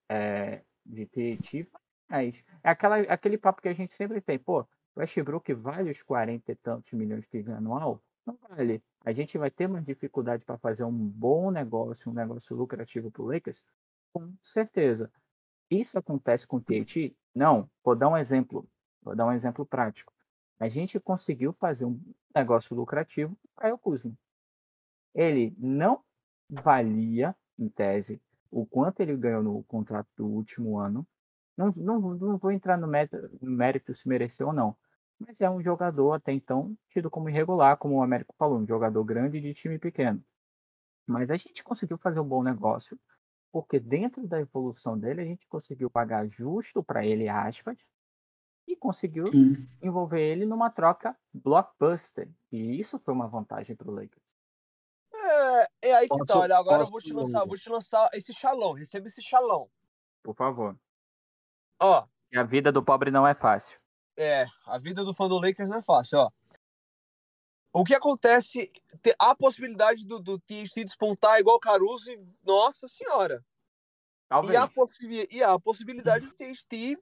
[0.10, 1.68] é, de TT,
[2.10, 4.62] mas é aquela, aquele papo que a gente sempre tem, pô,
[4.96, 8.02] o Westbrook vale os 40 e tantos milhões que ganha anual?
[8.26, 8.84] Não vale.
[9.06, 13.22] A gente vai ter mais dificuldade para fazer um bom negócio, um negócio lucrativo para
[13.22, 13.62] o Lakers?
[14.12, 15.12] Com certeza.
[15.70, 17.16] Isso acontece com o TT?
[17.34, 17.70] Não.
[17.84, 18.68] Vou dar um exemplo.
[19.02, 20.14] Vou dar um exemplo prático.
[20.60, 22.02] A gente conseguiu fazer um
[22.36, 24.12] negócio lucrativo com o Kuzma.
[25.14, 26.04] Ele não
[26.50, 31.08] valia, em tese, o quanto ele ganhou no contrato do último ano.
[31.58, 32.88] Não, não, não vou entrar no
[33.42, 34.78] mérito, se mereceu ou não.
[35.20, 39.04] Mas é um jogador até então tido como irregular, como o Américo falou, um jogador
[39.04, 40.24] grande de time pequeno.
[41.08, 43.00] Mas a gente conseguiu fazer um bom negócio,
[43.52, 47.78] porque dentro da evolução dele a gente conseguiu pagar justo para ele, aspas,
[48.68, 49.68] e conseguiu Sim.
[49.82, 52.30] envolver ele numa troca blockbuster.
[52.52, 54.24] E isso foi uma vantagem para o Lakers.
[55.82, 56.38] É, é aí que tá.
[56.38, 58.74] Posso- Olha, agora eu vou te lançar, vou te lançar esse xalão.
[58.74, 59.70] Receba esse xalão.
[60.24, 60.78] Por favor.
[61.80, 63.78] Ó, E a vida do pobre não é fácil.
[64.18, 66.32] é, a vida do fã do Lakers não é fácil, ó.
[67.74, 68.72] O que acontece,
[69.04, 73.44] te- há a possibilidade do, do THT despontar igual o Caruso e, nossa senhora.
[74.28, 74.54] Talvez.
[74.54, 76.98] E há, possi- e há a possibilidade do THT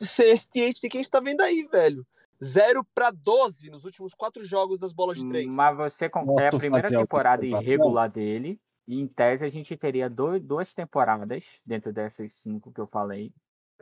[0.00, 2.06] ser esse THT que a gente tá vendo aí, velho.
[2.42, 5.46] 0 pra 12 nos últimos quatro jogos das bolas de três.
[5.54, 6.24] Mas você com...
[6.26, 8.60] Posso é a primeira temporada irregular dele.
[8.86, 13.32] E em tese a gente teria dois, duas temporadas dentro dessas cinco que eu falei.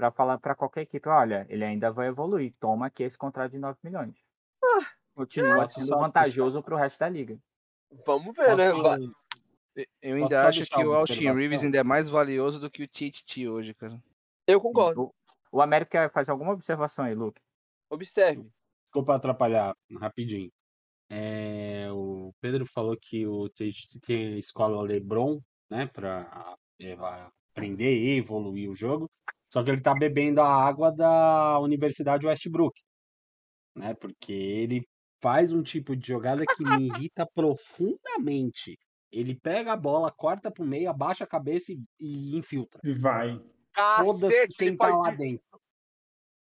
[0.02, 2.52] Pra falar pra qualquer equipe, olha, ele ainda vai evoluir.
[2.58, 4.16] Toma aqui esse contrato de 9 milhões.
[5.14, 7.38] continua Posso sendo só vantajoso pro resto da liga.
[8.04, 8.72] Vamos ver, né?
[8.72, 11.32] Posso- Va- Eu Posso ainda só acho que o Austin?
[11.32, 14.02] Reeves ainda é mais valioso do que o TTT hoje, cara.
[14.44, 15.02] Eu concordo.
[15.04, 15.14] O,
[15.52, 17.40] o América quer fazer alguma observação aí, Luke?
[17.88, 18.50] Observe.
[18.86, 20.50] Desculpa atrapalhar rapidinho.
[21.08, 26.56] É, o Pedro falou que o Tate tem a escola LeBron, né, para
[27.52, 29.08] aprender e evoluir o jogo.
[29.52, 32.80] Só que ele tá bebendo a água da Universidade Westbrook,
[33.76, 33.92] né?
[33.92, 34.88] Porque ele
[35.20, 38.78] faz um tipo de jogada que me irrita profundamente.
[39.12, 42.80] Ele pega a bola, corta pro meio, abaixa a cabeça e, e infiltra.
[42.82, 43.38] E vai.
[43.74, 45.18] Cacete, quem ele tá lá isso.
[45.18, 45.60] dentro.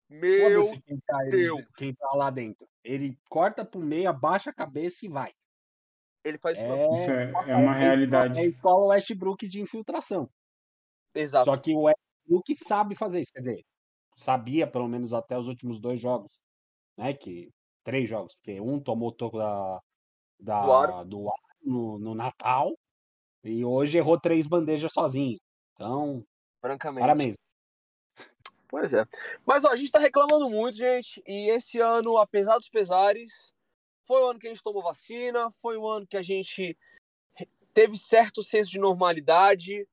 [0.08, 1.66] Meu quem tá, Deus.
[1.78, 2.68] quem tá lá dentro.
[2.84, 5.34] Ele corta pro meio, abaixa a cabeça e vai.
[6.24, 6.68] Ele faz isso.
[6.68, 8.38] É, Isso é, nossa, é uma a realidade.
[8.38, 10.30] É a escola Westbrook de infiltração.
[11.16, 11.46] Exato.
[11.46, 11.90] Só que o
[12.30, 13.34] Westbrook sabe fazer isso.
[13.34, 13.66] Quer dizer,
[14.16, 16.32] sabia pelo menos até os últimos dois jogos.
[16.98, 17.14] Né?
[17.14, 17.50] Que,
[17.84, 19.80] três jogos, porque um tomou o toco da,
[20.40, 21.06] da, Do aro.
[21.06, 22.78] do aro no, no Natal
[23.44, 25.38] e hoje errou três bandejas sozinho.
[25.74, 26.24] Então,
[26.62, 27.02] Francamente.
[27.02, 27.36] parabéns.
[28.68, 29.04] Pois é.
[29.46, 31.24] Mas ó, a gente tá reclamando muito, gente.
[31.26, 33.52] E esse ano, apesar dos pesares,
[34.06, 36.78] foi o ano que a gente tomou vacina, foi o ano que a gente
[37.74, 39.88] teve certo senso de normalidade,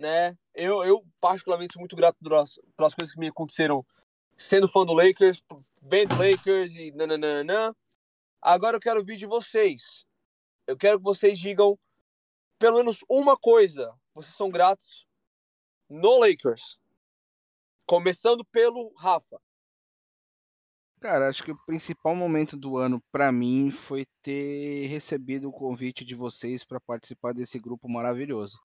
[0.00, 0.36] né?
[0.54, 3.84] Eu, eu particularmente, sou muito grato pelas, pelas coisas que me aconteceram
[4.36, 5.44] sendo fã do Lakers,
[5.80, 7.76] vendo Lakers e nananana.
[8.40, 10.06] Agora eu quero ouvir de vocês.
[10.66, 11.78] Eu quero que vocês digam
[12.58, 13.94] pelo menos uma coisa.
[14.14, 15.06] Vocês são gratos
[15.88, 16.80] no Lakers.
[17.86, 19.38] Começando pelo Rafa.
[21.00, 26.04] Cara, acho que o principal momento do ano pra mim foi ter recebido o convite
[26.04, 28.60] de vocês pra participar desse grupo maravilhoso.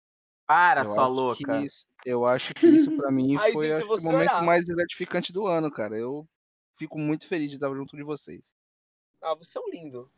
[0.48, 1.60] Para, eu sua louca.
[1.62, 4.44] Isso, eu acho que isso pra mim Aí, foi gente, o momento chorar.
[4.44, 5.98] mais gratificante do ano, cara.
[5.98, 6.28] Eu
[6.78, 8.56] fico muito feliz de estar junto de vocês.
[9.22, 10.12] Ah, você é um lindo.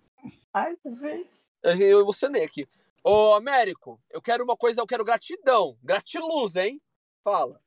[0.53, 1.47] Ai, gente.
[1.63, 2.67] Eu, eu emocionei aqui.
[3.03, 5.77] Ô, Américo, eu quero uma coisa, eu quero gratidão.
[5.81, 6.81] Gratiluz, hein?
[7.23, 7.61] Fala.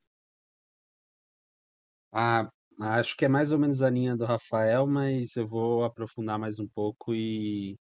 [2.13, 6.39] Ah, acho que é mais ou menos a linha do Rafael, mas eu vou aprofundar
[6.39, 7.79] mais um pouco e,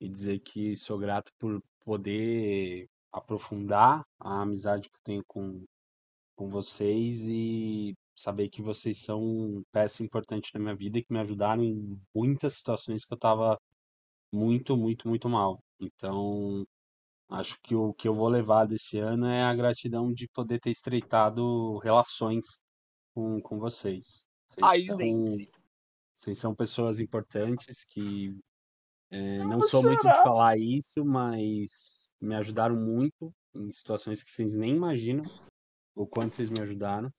[0.00, 5.64] e dizer que sou grato por poder aprofundar a amizade que eu tenho com,
[6.36, 11.20] com vocês e saber que vocês são peça importante na minha vida e que me
[11.20, 13.58] ajudaram em muitas situações que eu estava
[14.32, 15.62] muito, muito, muito mal.
[15.80, 16.66] Então,
[17.30, 20.70] acho que o que eu vou levar desse ano é a gratidão de poder ter
[20.70, 22.58] estreitado relações
[23.14, 24.24] com, com vocês.
[24.48, 25.48] Vocês Aí são, sim.
[26.14, 28.36] vocês são pessoas importantes que
[29.10, 34.54] é, não sou muito de falar isso, mas me ajudaram muito em situações que vocês
[34.54, 35.24] nem imaginam
[35.94, 37.12] o quanto vocês me ajudaram.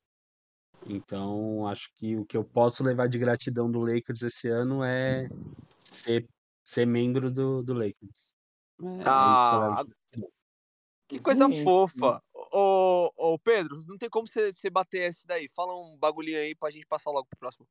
[0.86, 5.28] Então, acho que o que eu posso levar de gratidão do Lakers esse ano é
[5.84, 6.28] ser,
[6.64, 8.34] ser membro do, do Lakers.
[8.82, 10.32] É, é isso que eu levo Ah, gratidão.
[11.08, 12.24] que coisa Sim, fofa.
[12.34, 15.50] Ô, ô, Pedro, não tem como você, você bater esse daí.
[15.50, 17.68] Fala um bagulhinho aí pra gente passar logo pro próximo.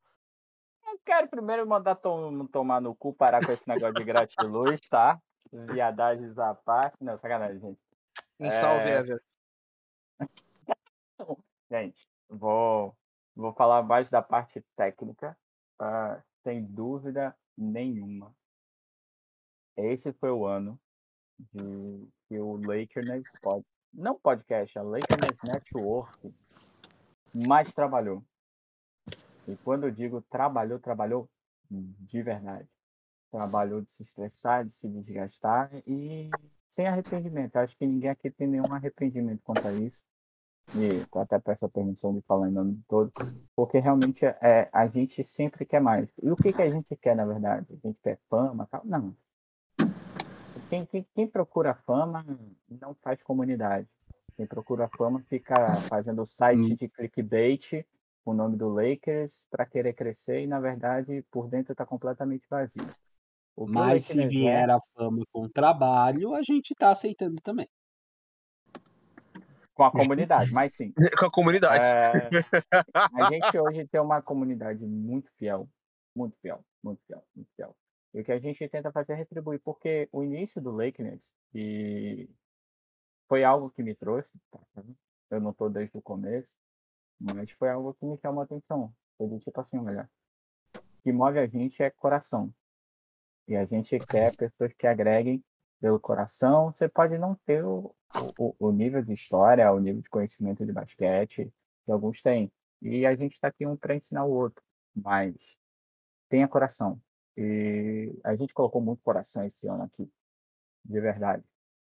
[1.05, 5.19] Quero primeiro mandar tom- tomar no cu, parar com esse negócio de gratiluz, tá?
[5.51, 7.03] Viadagens à parte.
[7.03, 7.79] Não, sacanagem, gente.
[8.39, 8.99] Um salve, É.
[8.99, 9.23] Ever.
[11.71, 12.95] Gente, vou,
[13.35, 15.37] vou falar mais da parte técnica,
[15.77, 18.33] ah, sem dúvida nenhuma.
[19.77, 20.79] Esse foi o ano
[21.53, 26.33] de que o Lakers pod, não podcast, a Lakers Network
[27.33, 28.23] mais trabalhou.
[29.49, 31.29] E quando eu digo trabalhou, trabalhou
[31.69, 32.67] de verdade.
[33.31, 36.29] Trabalhou de se estressar, de se desgastar e
[36.69, 37.55] sem arrependimento.
[37.57, 40.03] Acho que ninguém aqui tem nenhum arrependimento quanto a isso.
[40.75, 43.11] E eu até peço a permissão de falar em nome de todos,
[43.55, 46.07] porque realmente é, a gente sempre quer mais.
[46.21, 47.65] E o que, que a gente quer, na verdade?
[47.71, 48.67] A gente quer fama?
[48.69, 48.81] Tal?
[48.85, 49.15] Não.
[50.69, 52.23] Quem, quem, quem procura fama
[52.69, 53.87] não faz comunidade.
[54.37, 55.55] Quem procura fama fica
[55.89, 56.75] fazendo site Hum.
[56.75, 57.83] de clickbait
[58.29, 62.87] o nome do Lakers para querer crescer e, na verdade, por dentro está completamente vazio.
[62.87, 67.67] Que Mas se Lakers é- vier a fama com trabalho, a gente tá aceitando também.
[69.73, 70.93] com a comunidade, mas sim.
[71.19, 71.85] Com a comunidade.
[71.85, 72.29] É,
[73.15, 75.69] a gente hoje tem uma comunidade muito fiel,
[76.13, 77.73] muito fiel, muito fiel, muito fiel.
[78.13, 81.21] E o que a gente tenta fazer é retribuir, porque o início do Lakers
[81.53, 82.29] e
[83.29, 84.59] foi algo que me trouxe, tá?
[85.31, 86.53] eu não estou desde o começo,
[87.19, 88.93] mas foi algo que me chamou a atenção.
[89.17, 90.09] Foi do tipo assim, olha,
[90.75, 92.53] o que move a gente é coração.
[93.47, 95.43] E a gente quer pessoas que agreguem
[95.81, 96.71] pelo coração.
[96.71, 97.93] Você pode não ter o,
[98.37, 101.51] o, o nível de história, o nível de conhecimento de basquete
[101.85, 102.51] que alguns têm.
[102.81, 104.63] E a gente está aqui um para ensinar o outro.
[104.95, 105.57] Mas
[106.29, 107.01] tenha coração.
[107.35, 110.09] E a gente colocou muito coração esse ano aqui,
[110.85, 111.43] de verdade.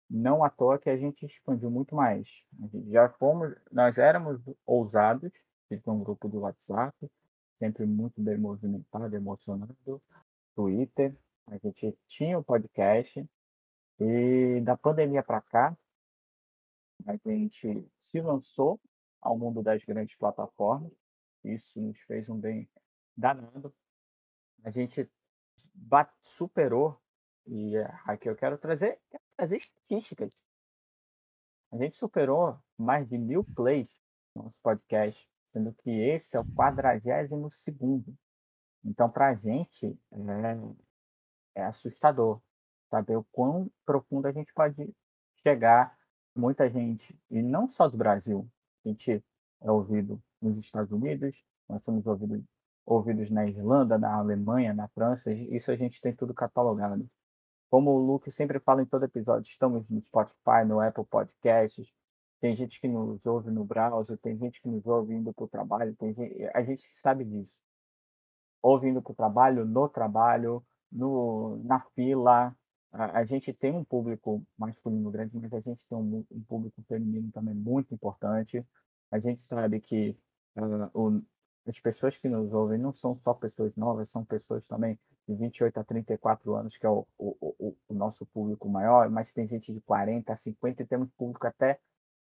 [0.10, 2.28] Não à toa que a gente expandiu muito mais.
[2.88, 5.32] já fomos, nós éramos ousados,
[5.70, 6.96] de um grupo do WhatsApp,
[7.60, 10.02] sempre muito bem movimentado, emocionado,
[10.56, 13.24] Twitter, a gente tinha o podcast,
[14.00, 15.78] e da pandemia para cá,
[17.06, 18.80] a gente se lançou
[19.22, 20.92] ao mundo das grandes plataformas,
[21.44, 22.68] isso nos fez um bem
[23.16, 23.74] danado.
[24.64, 25.10] A gente
[26.22, 27.00] superou,
[27.46, 29.00] e aqui eu quero trazer,
[29.40, 30.34] trazer estatísticas.
[31.72, 33.90] A gente superou mais de mil plays
[34.36, 38.14] no nosso podcast, sendo que esse é o quadragésimo segundo.
[38.84, 39.98] Então, para a gente,
[41.56, 42.42] é, é assustador
[42.90, 44.94] saber o quão profundo a gente pode
[45.42, 45.98] chegar.
[46.36, 48.48] Muita gente, e não só do Brasil,
[48.84, 49.24] a gente
[49.62, 52.44] é ouvido nos Estados Unidos, nós somos ouvidos,
[52.86, 57.10] ouvidos na Irlanda, na Alemanha, na França, isso a gente tem tudo catalogado.
[57.70, 61.88] Como o Luke sempre fala em todo episódio, estamos no Spotify, no Apple Podcasts,
[62.40, 65.48] tem gente que nos ouve no browser, tem gente que nos ouve indo para o
[65.48, 67.60] trabalho, gente, a gente sabe disso.
[68.62, 72.56] Ouvindo para o trabalho, no trabalho, no, na fila.
[72.92, 76.82] A, a, gente tem um público masculino grande, mas a gente tem um, um público
[76.88, 78.66] feminino também muito importante.
[79.12, 80.18] A gente sabe que
[80.58, 81.22] uh, o,
[81.68, 84.98] as pessoas que nos ouvem não são só pessoas novas, são pessoas também
[85.30, 89.48] de 28 a 34 anos, que é o, o, o, nosso público maior, mas tem
[89.48, 91.80] gente de 40 a 50 e temos público até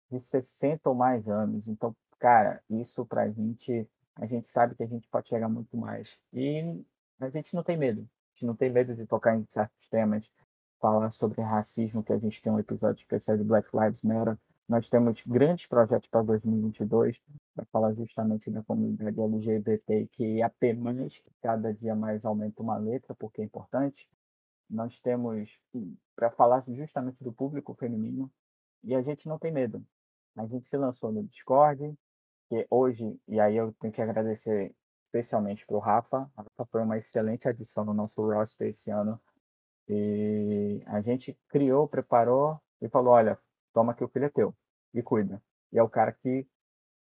[0.09, 1.67] de 60 ou mais anos.
[1.67, 5.75] Então, cara, isso para a gente, a gente sabe que a gente pode chegar muito
[5.75, 6.17] mais.
[6.31, 6.81] E
[7.19, 8.01] a gente não tem medo.
[8.01, 10.29] A gente não tem medo de tocar em certos temas,
[10.79, 14.89] falar sobre racismo, que a gente tem um episódio especial de Black Lives Matter, nós
[14.89, 17.19] temos grandes projetos para 2022
[17.55, 23.41] para falar justamente da comunidade LGBT que apenas cada dia mais aumenta uma letra, porque
[23.41, 24.07] é importante.
[24.69, 25.57] Nós temos
[26.15, 28.29] para falar justamente do público feminino
[28.83, 29.83] e a gente não tem medo.
[30.35, 31.97] A gente se lançou no Discord,
[32.49, 36.29] que hoje, e aí eu tenho que agradecer especialmente para o Rafa.
[36.35, 39.19] Rafa foi uma excelente adição no nosso roster esse ano.
[39.87, 43.39] E a gente criou, preparou e falou: olha,
[43.73, 44.53] toma que o filho é teu
[44.93, 45.41] e cuida.
[45.71, 46.45] E é o cara que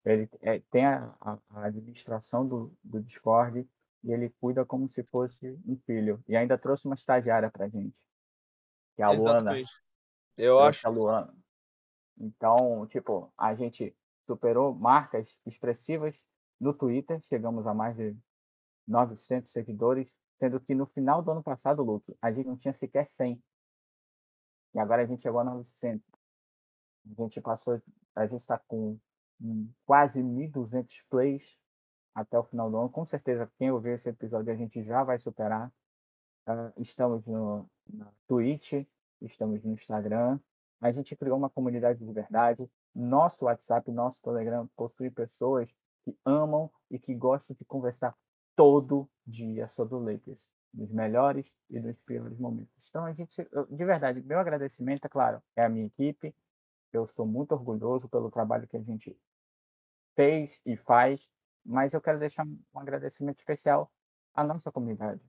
[0.04, 3.68] ele é, tem a, a, administração do, do Discord
[4.02, 6.22] e ele cuida como se fosse um filho.
[6.26, 7.96] E ainda trouxe uma estagiária pra gente,
[8.96, 9.52] que é a Luana.
[10.36, 10.86] Eu acho.
[10.86, 11.34] A Luana.
[12.18, 16.22] Então, tipo, a gente superou marcas expressivas
[16.60, 18.16] no Twitter, chegamos a mais de
[18.86, 23.06] 900 seguidores, sendo que no final do ano passado, Luke, a gente não tinha sequer
[23.06, 23.42] 100.
[24.74, 26.04] E agora a gente chegou a 900.
[27.04, 27.80] A gente passou,
[28.14, 28.98] a gente está com
[29.84, 31.56] quase 1.200 plays
[32.14, 32.90] até o final do ano.
[32.90, 35.72] Com certeza, quem ouvir esse episódio, a gente já vai superar.
[36.46, 38.72] Uh, estamos no, na Twitch,
[39.20, 40.38] estamos no Instagram.
[40.80, 42.68] A gente criou uma comunidade de verdade.
[42.94, 45.72] Nosso WhatsApp, nosso Telegram possui pessoas
[46.04, 48.16] que amam e que gostam de conversar
[48.56, 52.86] todo dia sobre o Lakers, dos melhores e dos piores momentos.
[52.88, 56.34] Então, a gente, de verdade, meu agradecimento, é claro, é a minha equipe,
[56.92, 59.16] eu sou muito orgulhoso pelo trabalho que a gente
[60.14, 61.20] fez e faz,
[61.64, 63.90] mas eu quero deixar um agradecimento especial
[64.34, 65.20] à nossa comunidade,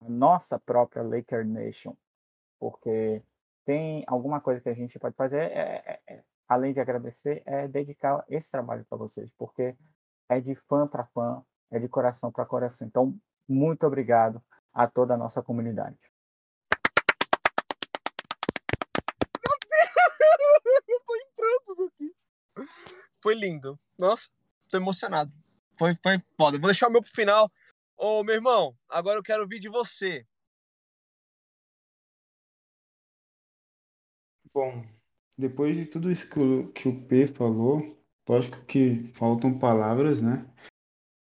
[0.00, 1.94] à nossa própria Laker Nation,
[2.58, 3.22] porque
[3.64, 7.68] tem alguma coisa que a gente pode fazer, é, é, é, além de agradecer, é
[7.68, 9.76] dedicar esse trabalho para vocês, porque
[10.28, 12.86] é de fã para fã, é de coração para coração.
[12.86, 13.16] Então,
[13.48, 15.98] muito obrigado a toda a nossa comunidade.
[23.22, 23.78] Foi lindo.
[23.98, 24.28] Nossa,
[24.68, 25.32] tô emocionado.
[25.78, 26.58] Foi, foi foda.
[26.58, 27.50] Vou deixar o meu pro final.
[27.96, 30.26] Ô, meu irmão, agora eu quero ouvir de você.
[34.52, 34.84] Bom,
[35.36, 40.44] depois de tudo isso que o, que o P falou, lógico que faltam palavras, né?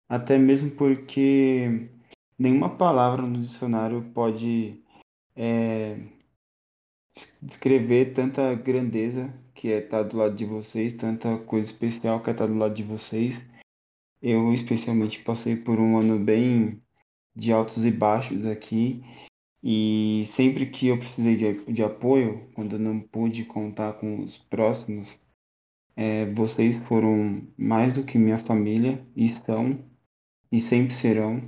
[0.10, 1.90] Até mesmo porque
[2.38, 4.84] nenhuma palavra no dicionário pode
[5.36, 5.98] é,
[7.42, 12.32] descrever tanta grandeza que é estar tá do lado de vocês, tanta coisa especial que
[12.32, 13.46] é estar tá do lado de vocês.
[14.20, 16.82] Eu, especialmente, passei por um ano bem
[17.36, 19.04] de altos e baixos aqui.
[19.62, 24.36] E sempre que eu precisei de, de apoio, quando eu não pude contar com os
[24.36, 25.20] próximos,
[25.96, 29.78] é, vocês foram mais do que minha família, estão,
[30.52, 31.40] e sempre serão.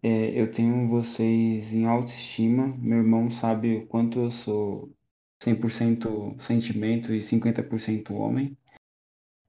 [0.00, 2.68] É, eu tenho vocês em autoestima.
[2.78, 4.96] Meu irmão sabe o quanto eu sou
[5.42, 8.56] 100% sentimento e 50% homem.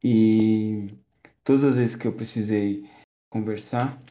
[0.04, 0.88] E
[1.44, 2.90] todas as vezes que eu precisei
[3.30, 4.02] conversar,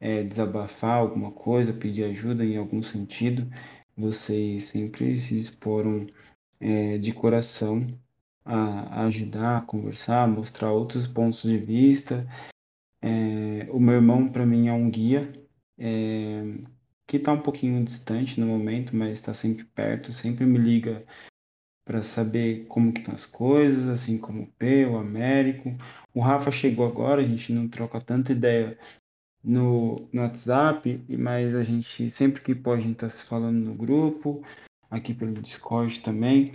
[0.00, 3.48] é, desabafar alguma coisa, pedir ajuda em algum sentido,
[3.96, 6.06] vocês sempre se exporam
[6.60, 7.86] é, de coração
[8.44, 12.26] a, a, ajudar, a conversar, a mostrar outros pontos de vista.
[13.02, 15.32] É, o meu irmão, para mim, é um guia
[15.78, 16.42] é,
[17.08, 21.04] que está um pouquinho distante no momento, mas está sempre perto, sempre me liga
[21.82, 25.74] para saber como que estão as coisas, assim como o P, o Américo.
[26.14, 28.78] O Rafa chegou agora, a gente não troca tanta ideia
[29.42, 33.74] no, no WhatsApp, mas a gente sempre que pode a gente está se falando no
[33.74, 34.42] grupo,
[34.90, 36.52] aqui pelo Discord também.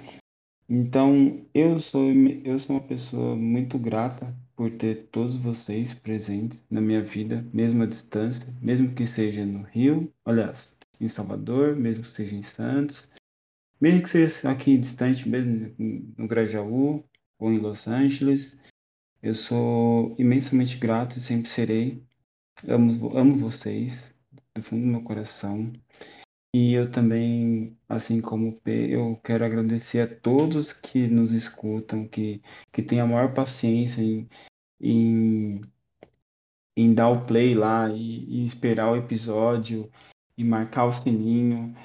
[0.70, 2.12] Então, eu sou,
[2.44, 7.84] eu sou uma pessoa muito grata por ter todos vocês presentes na minha vida, mesmo
[7.84, 13.08] à distância, mesmo que seja no Rio, aliás, em Salvador, mesmo que seja em Santos,
[13.82, 15.74] mesmo que seja aqui distante, mesmo
[16.18, 17.04] no Grajaú
[17.38, 18.58] ou em Los Angeles,
[19.22, 22.04] eu sou imensamente grato e sempre serei.
[22.68, 24.14] Amo, amo vocês
[24.56, 25.72] do fundo do meu coração.
[26.56, 32.08] E eu também, assim como o P, eu quero agradecer a todos que nos escutam,
[32.08, 34.30] que, que têm a maior paciência em,
[34.80, 35.62] em,
[36.78, 39.92] em dar o play lá e, e esperar o episódio
[40.38, 41.76] e marcar o sininho.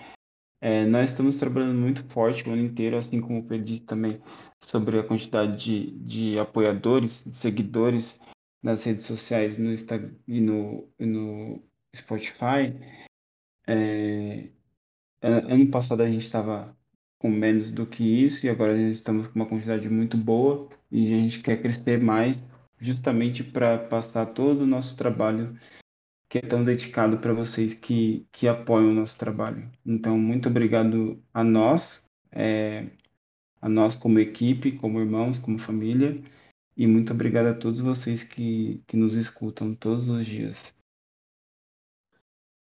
[0.60, 4.20] É, nós estamos trabalhando muito forte o ano inteiro, assim como eu disse também
[4.62, 8.20] sobre a quantidade de, de apoiadores, de seguidores
[8.62, 11.62] nas redes sociais no Instagram e no, no
[11.96, 12.74] Spotify.
[13.66, 14.50] É,
[15.22, 16.76] ano passado a gente estava
[17.18, 21.18] com menos do que isso e agora estamos com uma quantidade muito boa e a
[21.18, 22.40] gente quer crescer mais
[22.80, 25.58] justamente para passar todo o nosso trabalho
[26.28, 29.70] que é tão dedicado para vocês que, que apoiam o nosso trabalho.
[29.84, 32.86] Então, muito obrigado a nós, é,
[33.62, 36.22] a nós como equipe, como irmãos, como família,
[36.76, 40.74] e muito obrigado a todos vocês que, que nos escutam todos os dias.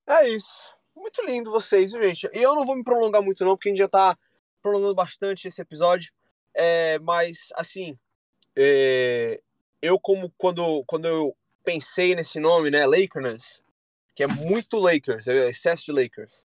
[0.07, 0.84] É isso.
[1.05, 2.31] Muito lindo vocês, viu, gente?
[2.33, 4.17] E eu não vou me prolongar muito, não, porque a gente já tá
[4.63, 6.11] prolongando bastante esse episódio.
[6.55, 7.99] É, mas, assim,
[8.57, 9.39] é,
[9.83, 13.63] eu, como quando, quando eu pensei nesse nome, né, Lakers,
[14.15, 16.43] que é muito Lakers, é excesso de Lakers.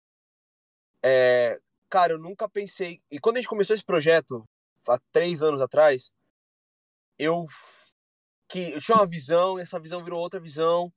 [1.04, 3.02] É, cara, eu nunca pensei.
[3.12, 4.48] E quando a gente começou esse projeto,
[4.88, 6.10] há três anos atrás,
[7.20, 7.46] eu
[8.48, 10.94] que eu tinha uma visão, essa visão virou outra visão.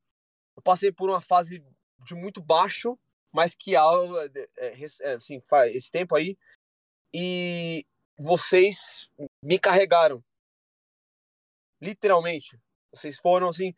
[0.55, 1.61] Eu passei por uma fase
[2.05, 2.97] de muito baixo,
[3.33, 3.81] mas que é,
[4.59, 6.37] é, assim, faz esse tempo aí.
[7.13, 7.87] E
[8.19, 9.11] vocês
[9.43, 10.23] me carregaram.
[11.81, 12.59] Literalmente.
[12.93, 13.75] Vocês foram assim,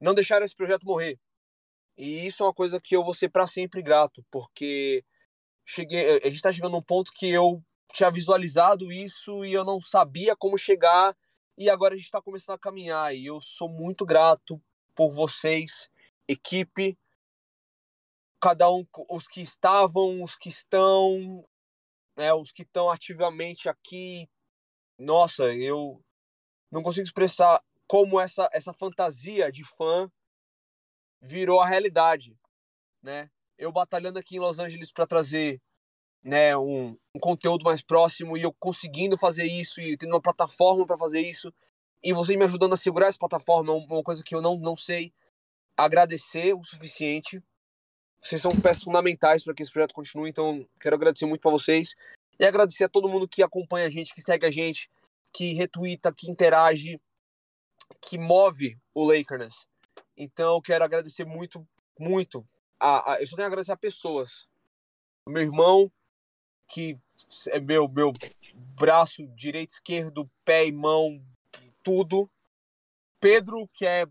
[0.00, 1.18] não deixaram esse projeto morrer.
[1.96, 5.04] E isso é uma coisa que eu vou ser para sempre grato, porque
[5.66, 7.62] cheguei, a gente está chegando num ponto que eu
[7.92, 11.16] tinha visualizado isso e eu não sabia como chegar
[11.56, 14.62] e agora a gente está começando a caminhar e eu sou muito grato
[14.94, 15.90] por vocês,
[16.28, 16.96] equipe,
[18.40, 21.44] cada um, os que estavam, os que estão,
[22.16, 24.28] né, os que estão ativamente aqui.
[24.98, 26.02] Nossa, eu
[26.70, 30.10] não consigo expressar como essa essa fantasia de fã
[31.20, 32.38] virou a realidade,
[33.02, 33.30] né?
[33.56, 35.60] Eu batalhando aqui em Los Angeles para trazer
[36.22, 40.86] né, um, um, conteúdo mais próximo e eu conseguindo fazer isso e tendo uma plataforma
[40.86, 41.52] para fazer isso
[42.02, 44.76] e vocês me ajudando a segurar essa plataforma é uma coisa que eu não, não
[44.76, 45.12] sei
[45.76, 47.42] agradecer o suficiente.
[48.22, 51.94] Vocês são peças fundamentais para que esse projeto continue, então quero agradecer muito para vocês
[52.38, 54.90] e agradecer a todo mundo que acompanha a gente, que segue a gente,
[55.32, 57.00] que retuita, que interage,
[58.00, 59.66] que move o Lakerness.
[60.16, 61.66] Então quero agradecer muito,
[61.98, 62.46] muito.
[62.78, 64.48] A, a, eu só tenho a agradecer a pessoas.
[65.26, 65.90] Meu irmão,
[66.68, 66.96] que
[67.48, 68.12] é meu, meu
[68.54, 71.20] braço direito, esquerdo, pé e mão,
[71.82, 72.30] tudo.
[73.20, 74.06] Pedro, que é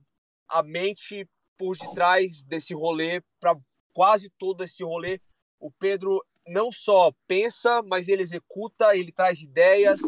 [0.47, 3.58] a mente por detrás desse rolê, para
[3.98, 5.20] quase todo esse rolê.
[5.60, 10.00] O Pedro não só pensa, mas ele executa, ele traz ideias.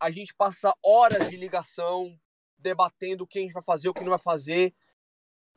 [0.00, 2.18] A gente passa horas de ligação
[2.58, 4.74] debatendo o que a gente vai fazer, o que não vai fazer.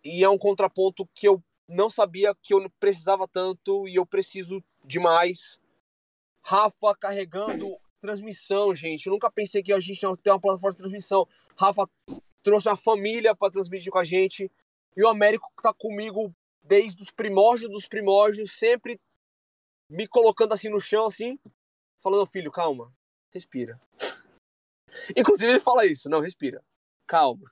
[0.03, 4.63] E é um contraponto que eu não sabia que eu precisava tanto e eu preciso
[4.86, 5.59] demais.
[6.43, 9.07] Rafa carregando transmissão, gente.
[9.07, 11.27] Eu nunca pensei que a gente ia ter uma plataforma de transmissão.
[11.57, 11.89] Rafa
[12.43, 14.51] trouxe uma família para transmitir com a gente.
[14.95, 16.32] E o Américo tá comigo
[16.72, 18.97] desde os primórdios dos primórdios, sempre
[19.89, 21.38] me colocando assim no chão, assim,
[22.01, 22.95] falando, filho, calma,
[23.30, 23.78] respira.
[25.17, 26.63] Inclusive ele fala isso, não, respira,
[27.05, 27.51] calma.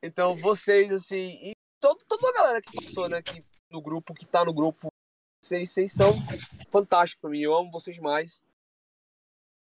[0.00, 3.20] Então vocês, assim, e todo, toda a galera que passou, né,
[3.68, 4.86] no grupo, que tá no grupo,
[5.42, 6.12] vocês, vocês são
[6.70, 8.40] fantásticos pra mim, eu amo vocês demais.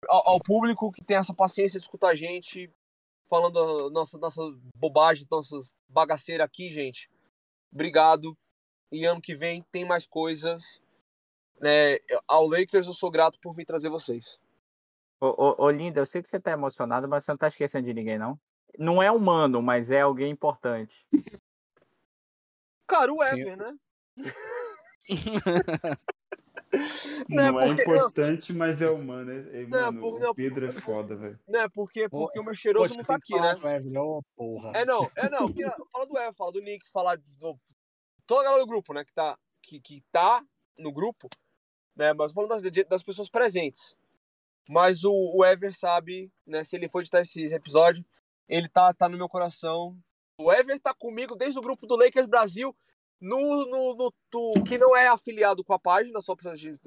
[0.08, 2.68] Ao, ao, público que tem essa paciência de escutar a gente
[3.28, 4.42] falando nossa, nossa
[4.74, 7.08] bobagem, nossas bagaceiras aqui, gente.
[7.72, 8.36] Obrigado.
[8.90, 10.80] E ano que vem tem mais coisas.
[11.60, 11.98] Né?
[12.26, 14.38] Ao Lakers eu sou grato por me trazer vocês.
[15.20, 17.86] Ô, ô, ô, Linda, eu sei que você tá emocionado, mas você não tá esquecendo
[17.86, 18.38] de ninguém, não?
[18.78, 21.06] Não é humano, mas é alguém importante.
[22.86, 23.22] Cara, o.
[23.22, 23.78] Ever, né?
[27.28, 29.30] Não, Não, é porque- importante, mas é humano.
[29.32, 31.38] É, é, Não, mano, por- o não, Pedro é foda, velho.
[31.48, 31.68] Né?
[31.68, 33.76] Porque, Pô, porque o meu cheiroso Poxa, não tá aqui, né?
[33.76, 34.72] Evelyn, ô, porra.
[34.74, 35.46] É não, é não.
[35.46, 37.58] porque Fala do Ever, fala do Nick, falar de- do,
[38.26, 39.04] toda a galera do grupo, né?
[39.04, 40.42] Que tá, que, que tá
[40.78, 41.28] no grupo,
[41.96, 42.12] né?
[42.12, 43.96] Mas falando das, das pessoas presentes.
[44.68, 46.64] Mas o, o Ever sabe, né?
[46.64, 48.04] Se ele for editar esse episódio,
[48.48, 49.96] ele tá, tá no meu coração.
[50.38, 52.76] O Ever tá comigo desde o grupo do Lakers Brasil,
[53.20, 56.78] no, no, no- do- que não é afiliado com a página, só pra gente.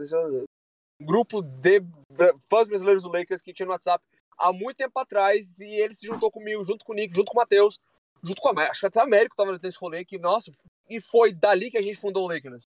[1.02, 1.82] Grupo de
[2.50, 4.04] fãs brasileiros do Lakers que tinha no WhatsApp
[4.38, 5.60] há muito tempo atrás.
[5.60, 7.80] E ele se juntou comigo, junto com o Nick, junto com o Matheus,
[8.22, 8.64] junto com a.
[8.70, 10.52] Acho que até o Américo tava nesse rolê que, nossa,
[10.90, 12.68] e foi dali que a gente fundou o Lakers.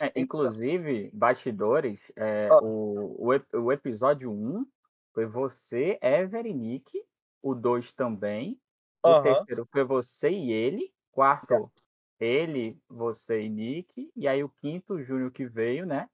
[0.00, 2.58] É, inclusive, bastidores, é, Ah.
[2.62, 4.64] o, o, o episódio 1
[5.12, 7.04] foi você, Ever e Nick.
[7.42, 8.56] O 2 também.
[9.04, 10.92] O terceiro foi você e ele.
[11.12, 11.70] Quarto,
[12.20, 14.10] ele, você e Nick.
[14.16, 16.08] E aí o quinto, o Júnior que veio, né?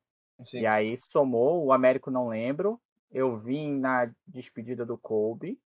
[0.45, 0.61] Sim.
[0.61, 2.81] E aí somou, o Américo não lembro.
[3.11, 5.59] Eu vim na despedida do Kobe.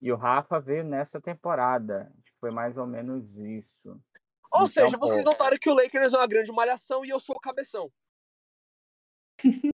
[0.00, 2.12] E o Rafa veio nessa temporada.
[2.40, 3.74] Foi mais ou menos isso.
[4.50, 5.30] Ou Então, seja, vocês pô.
[5.30, 7.90] notaram que o Lakers é uma grande malhação e eu sou o cabeção.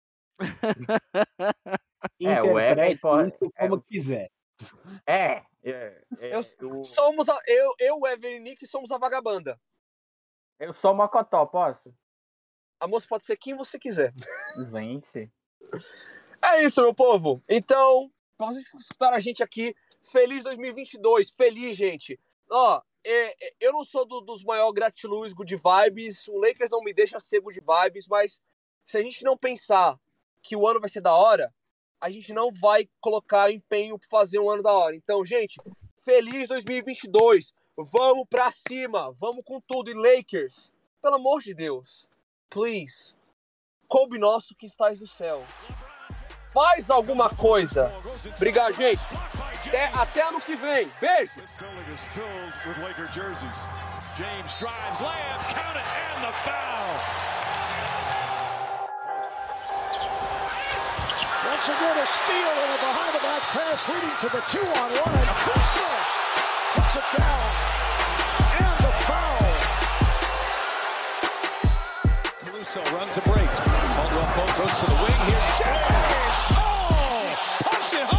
[2.20, 4.30] É, o Ever é Interprete impor- isso é, como quiser.
[5.06, 6.40] É, é, é, Eu-
[6.70, 9.60] o- Somos a, eu, eu, o Ever e Nick somos a vagabanda.
[10.58, 11.94] Eu sou mocotó, posso?
[12.80, 14.14] A moça pode ser quem você quiser.
[14.70, 15.30] Gente.
[16.42, 17.42] É isso, meu povo.
[17.48, 19.74] Então, pra vocês que escutaram a gente aqui,
[20.12, 21.30] feliz 2022.
[21.30, 22.18] Feliz, gente.
[22.50, 26.28] Ó, é, é, eu não sou do- dos maiores gratiluz good vibes.
[26.28, 28.40] O Lakers não me deixa ser good vibes, mas
[28.84, 29.98] se a gente não pensar
[30.42, 31.52] que o ano vai ser da hora,
[32.00, 34.94] a gente não vai colocar empenho pra fazer um ano da hora.
[34.94, 35.60] Então, gente,
[36.04, 37.52] feliz 2022.
[37.78, 39.14] Vamos pra cima.
[39.20, 39.90] Vamos com tudo.
[39.90, 42.08] E Lakers, pelo amor de Deus,
[42.50, 43.14] please,
[43.86, 45.44] coube nosso que estás no céu.
[46.52, 47.90] Faz alguma coisa.
[48.36, 49.02] Obrigado, gente.
[49.60, 50.90] Até, até ano que vem.
[51.00, 51.32] Beijo.
[54.16, 56.98] James drives, layup, count it, and the foul.
[61.46, 66.17] Once again, a steal and a behind-the-back pass leading to the two-on-one, and Kuzma
[66.78, 67.40] puts it down.
[68.62, 69.46] And the foul.
[72.44, 73.50] Caruso runs a break.
[73.96, 75.42] Caldwell Pope goes to the wing here.
[75.58, 76.36] James!
[76.54, 77.30] Oh!
[77.64, 78.17] Punch it home,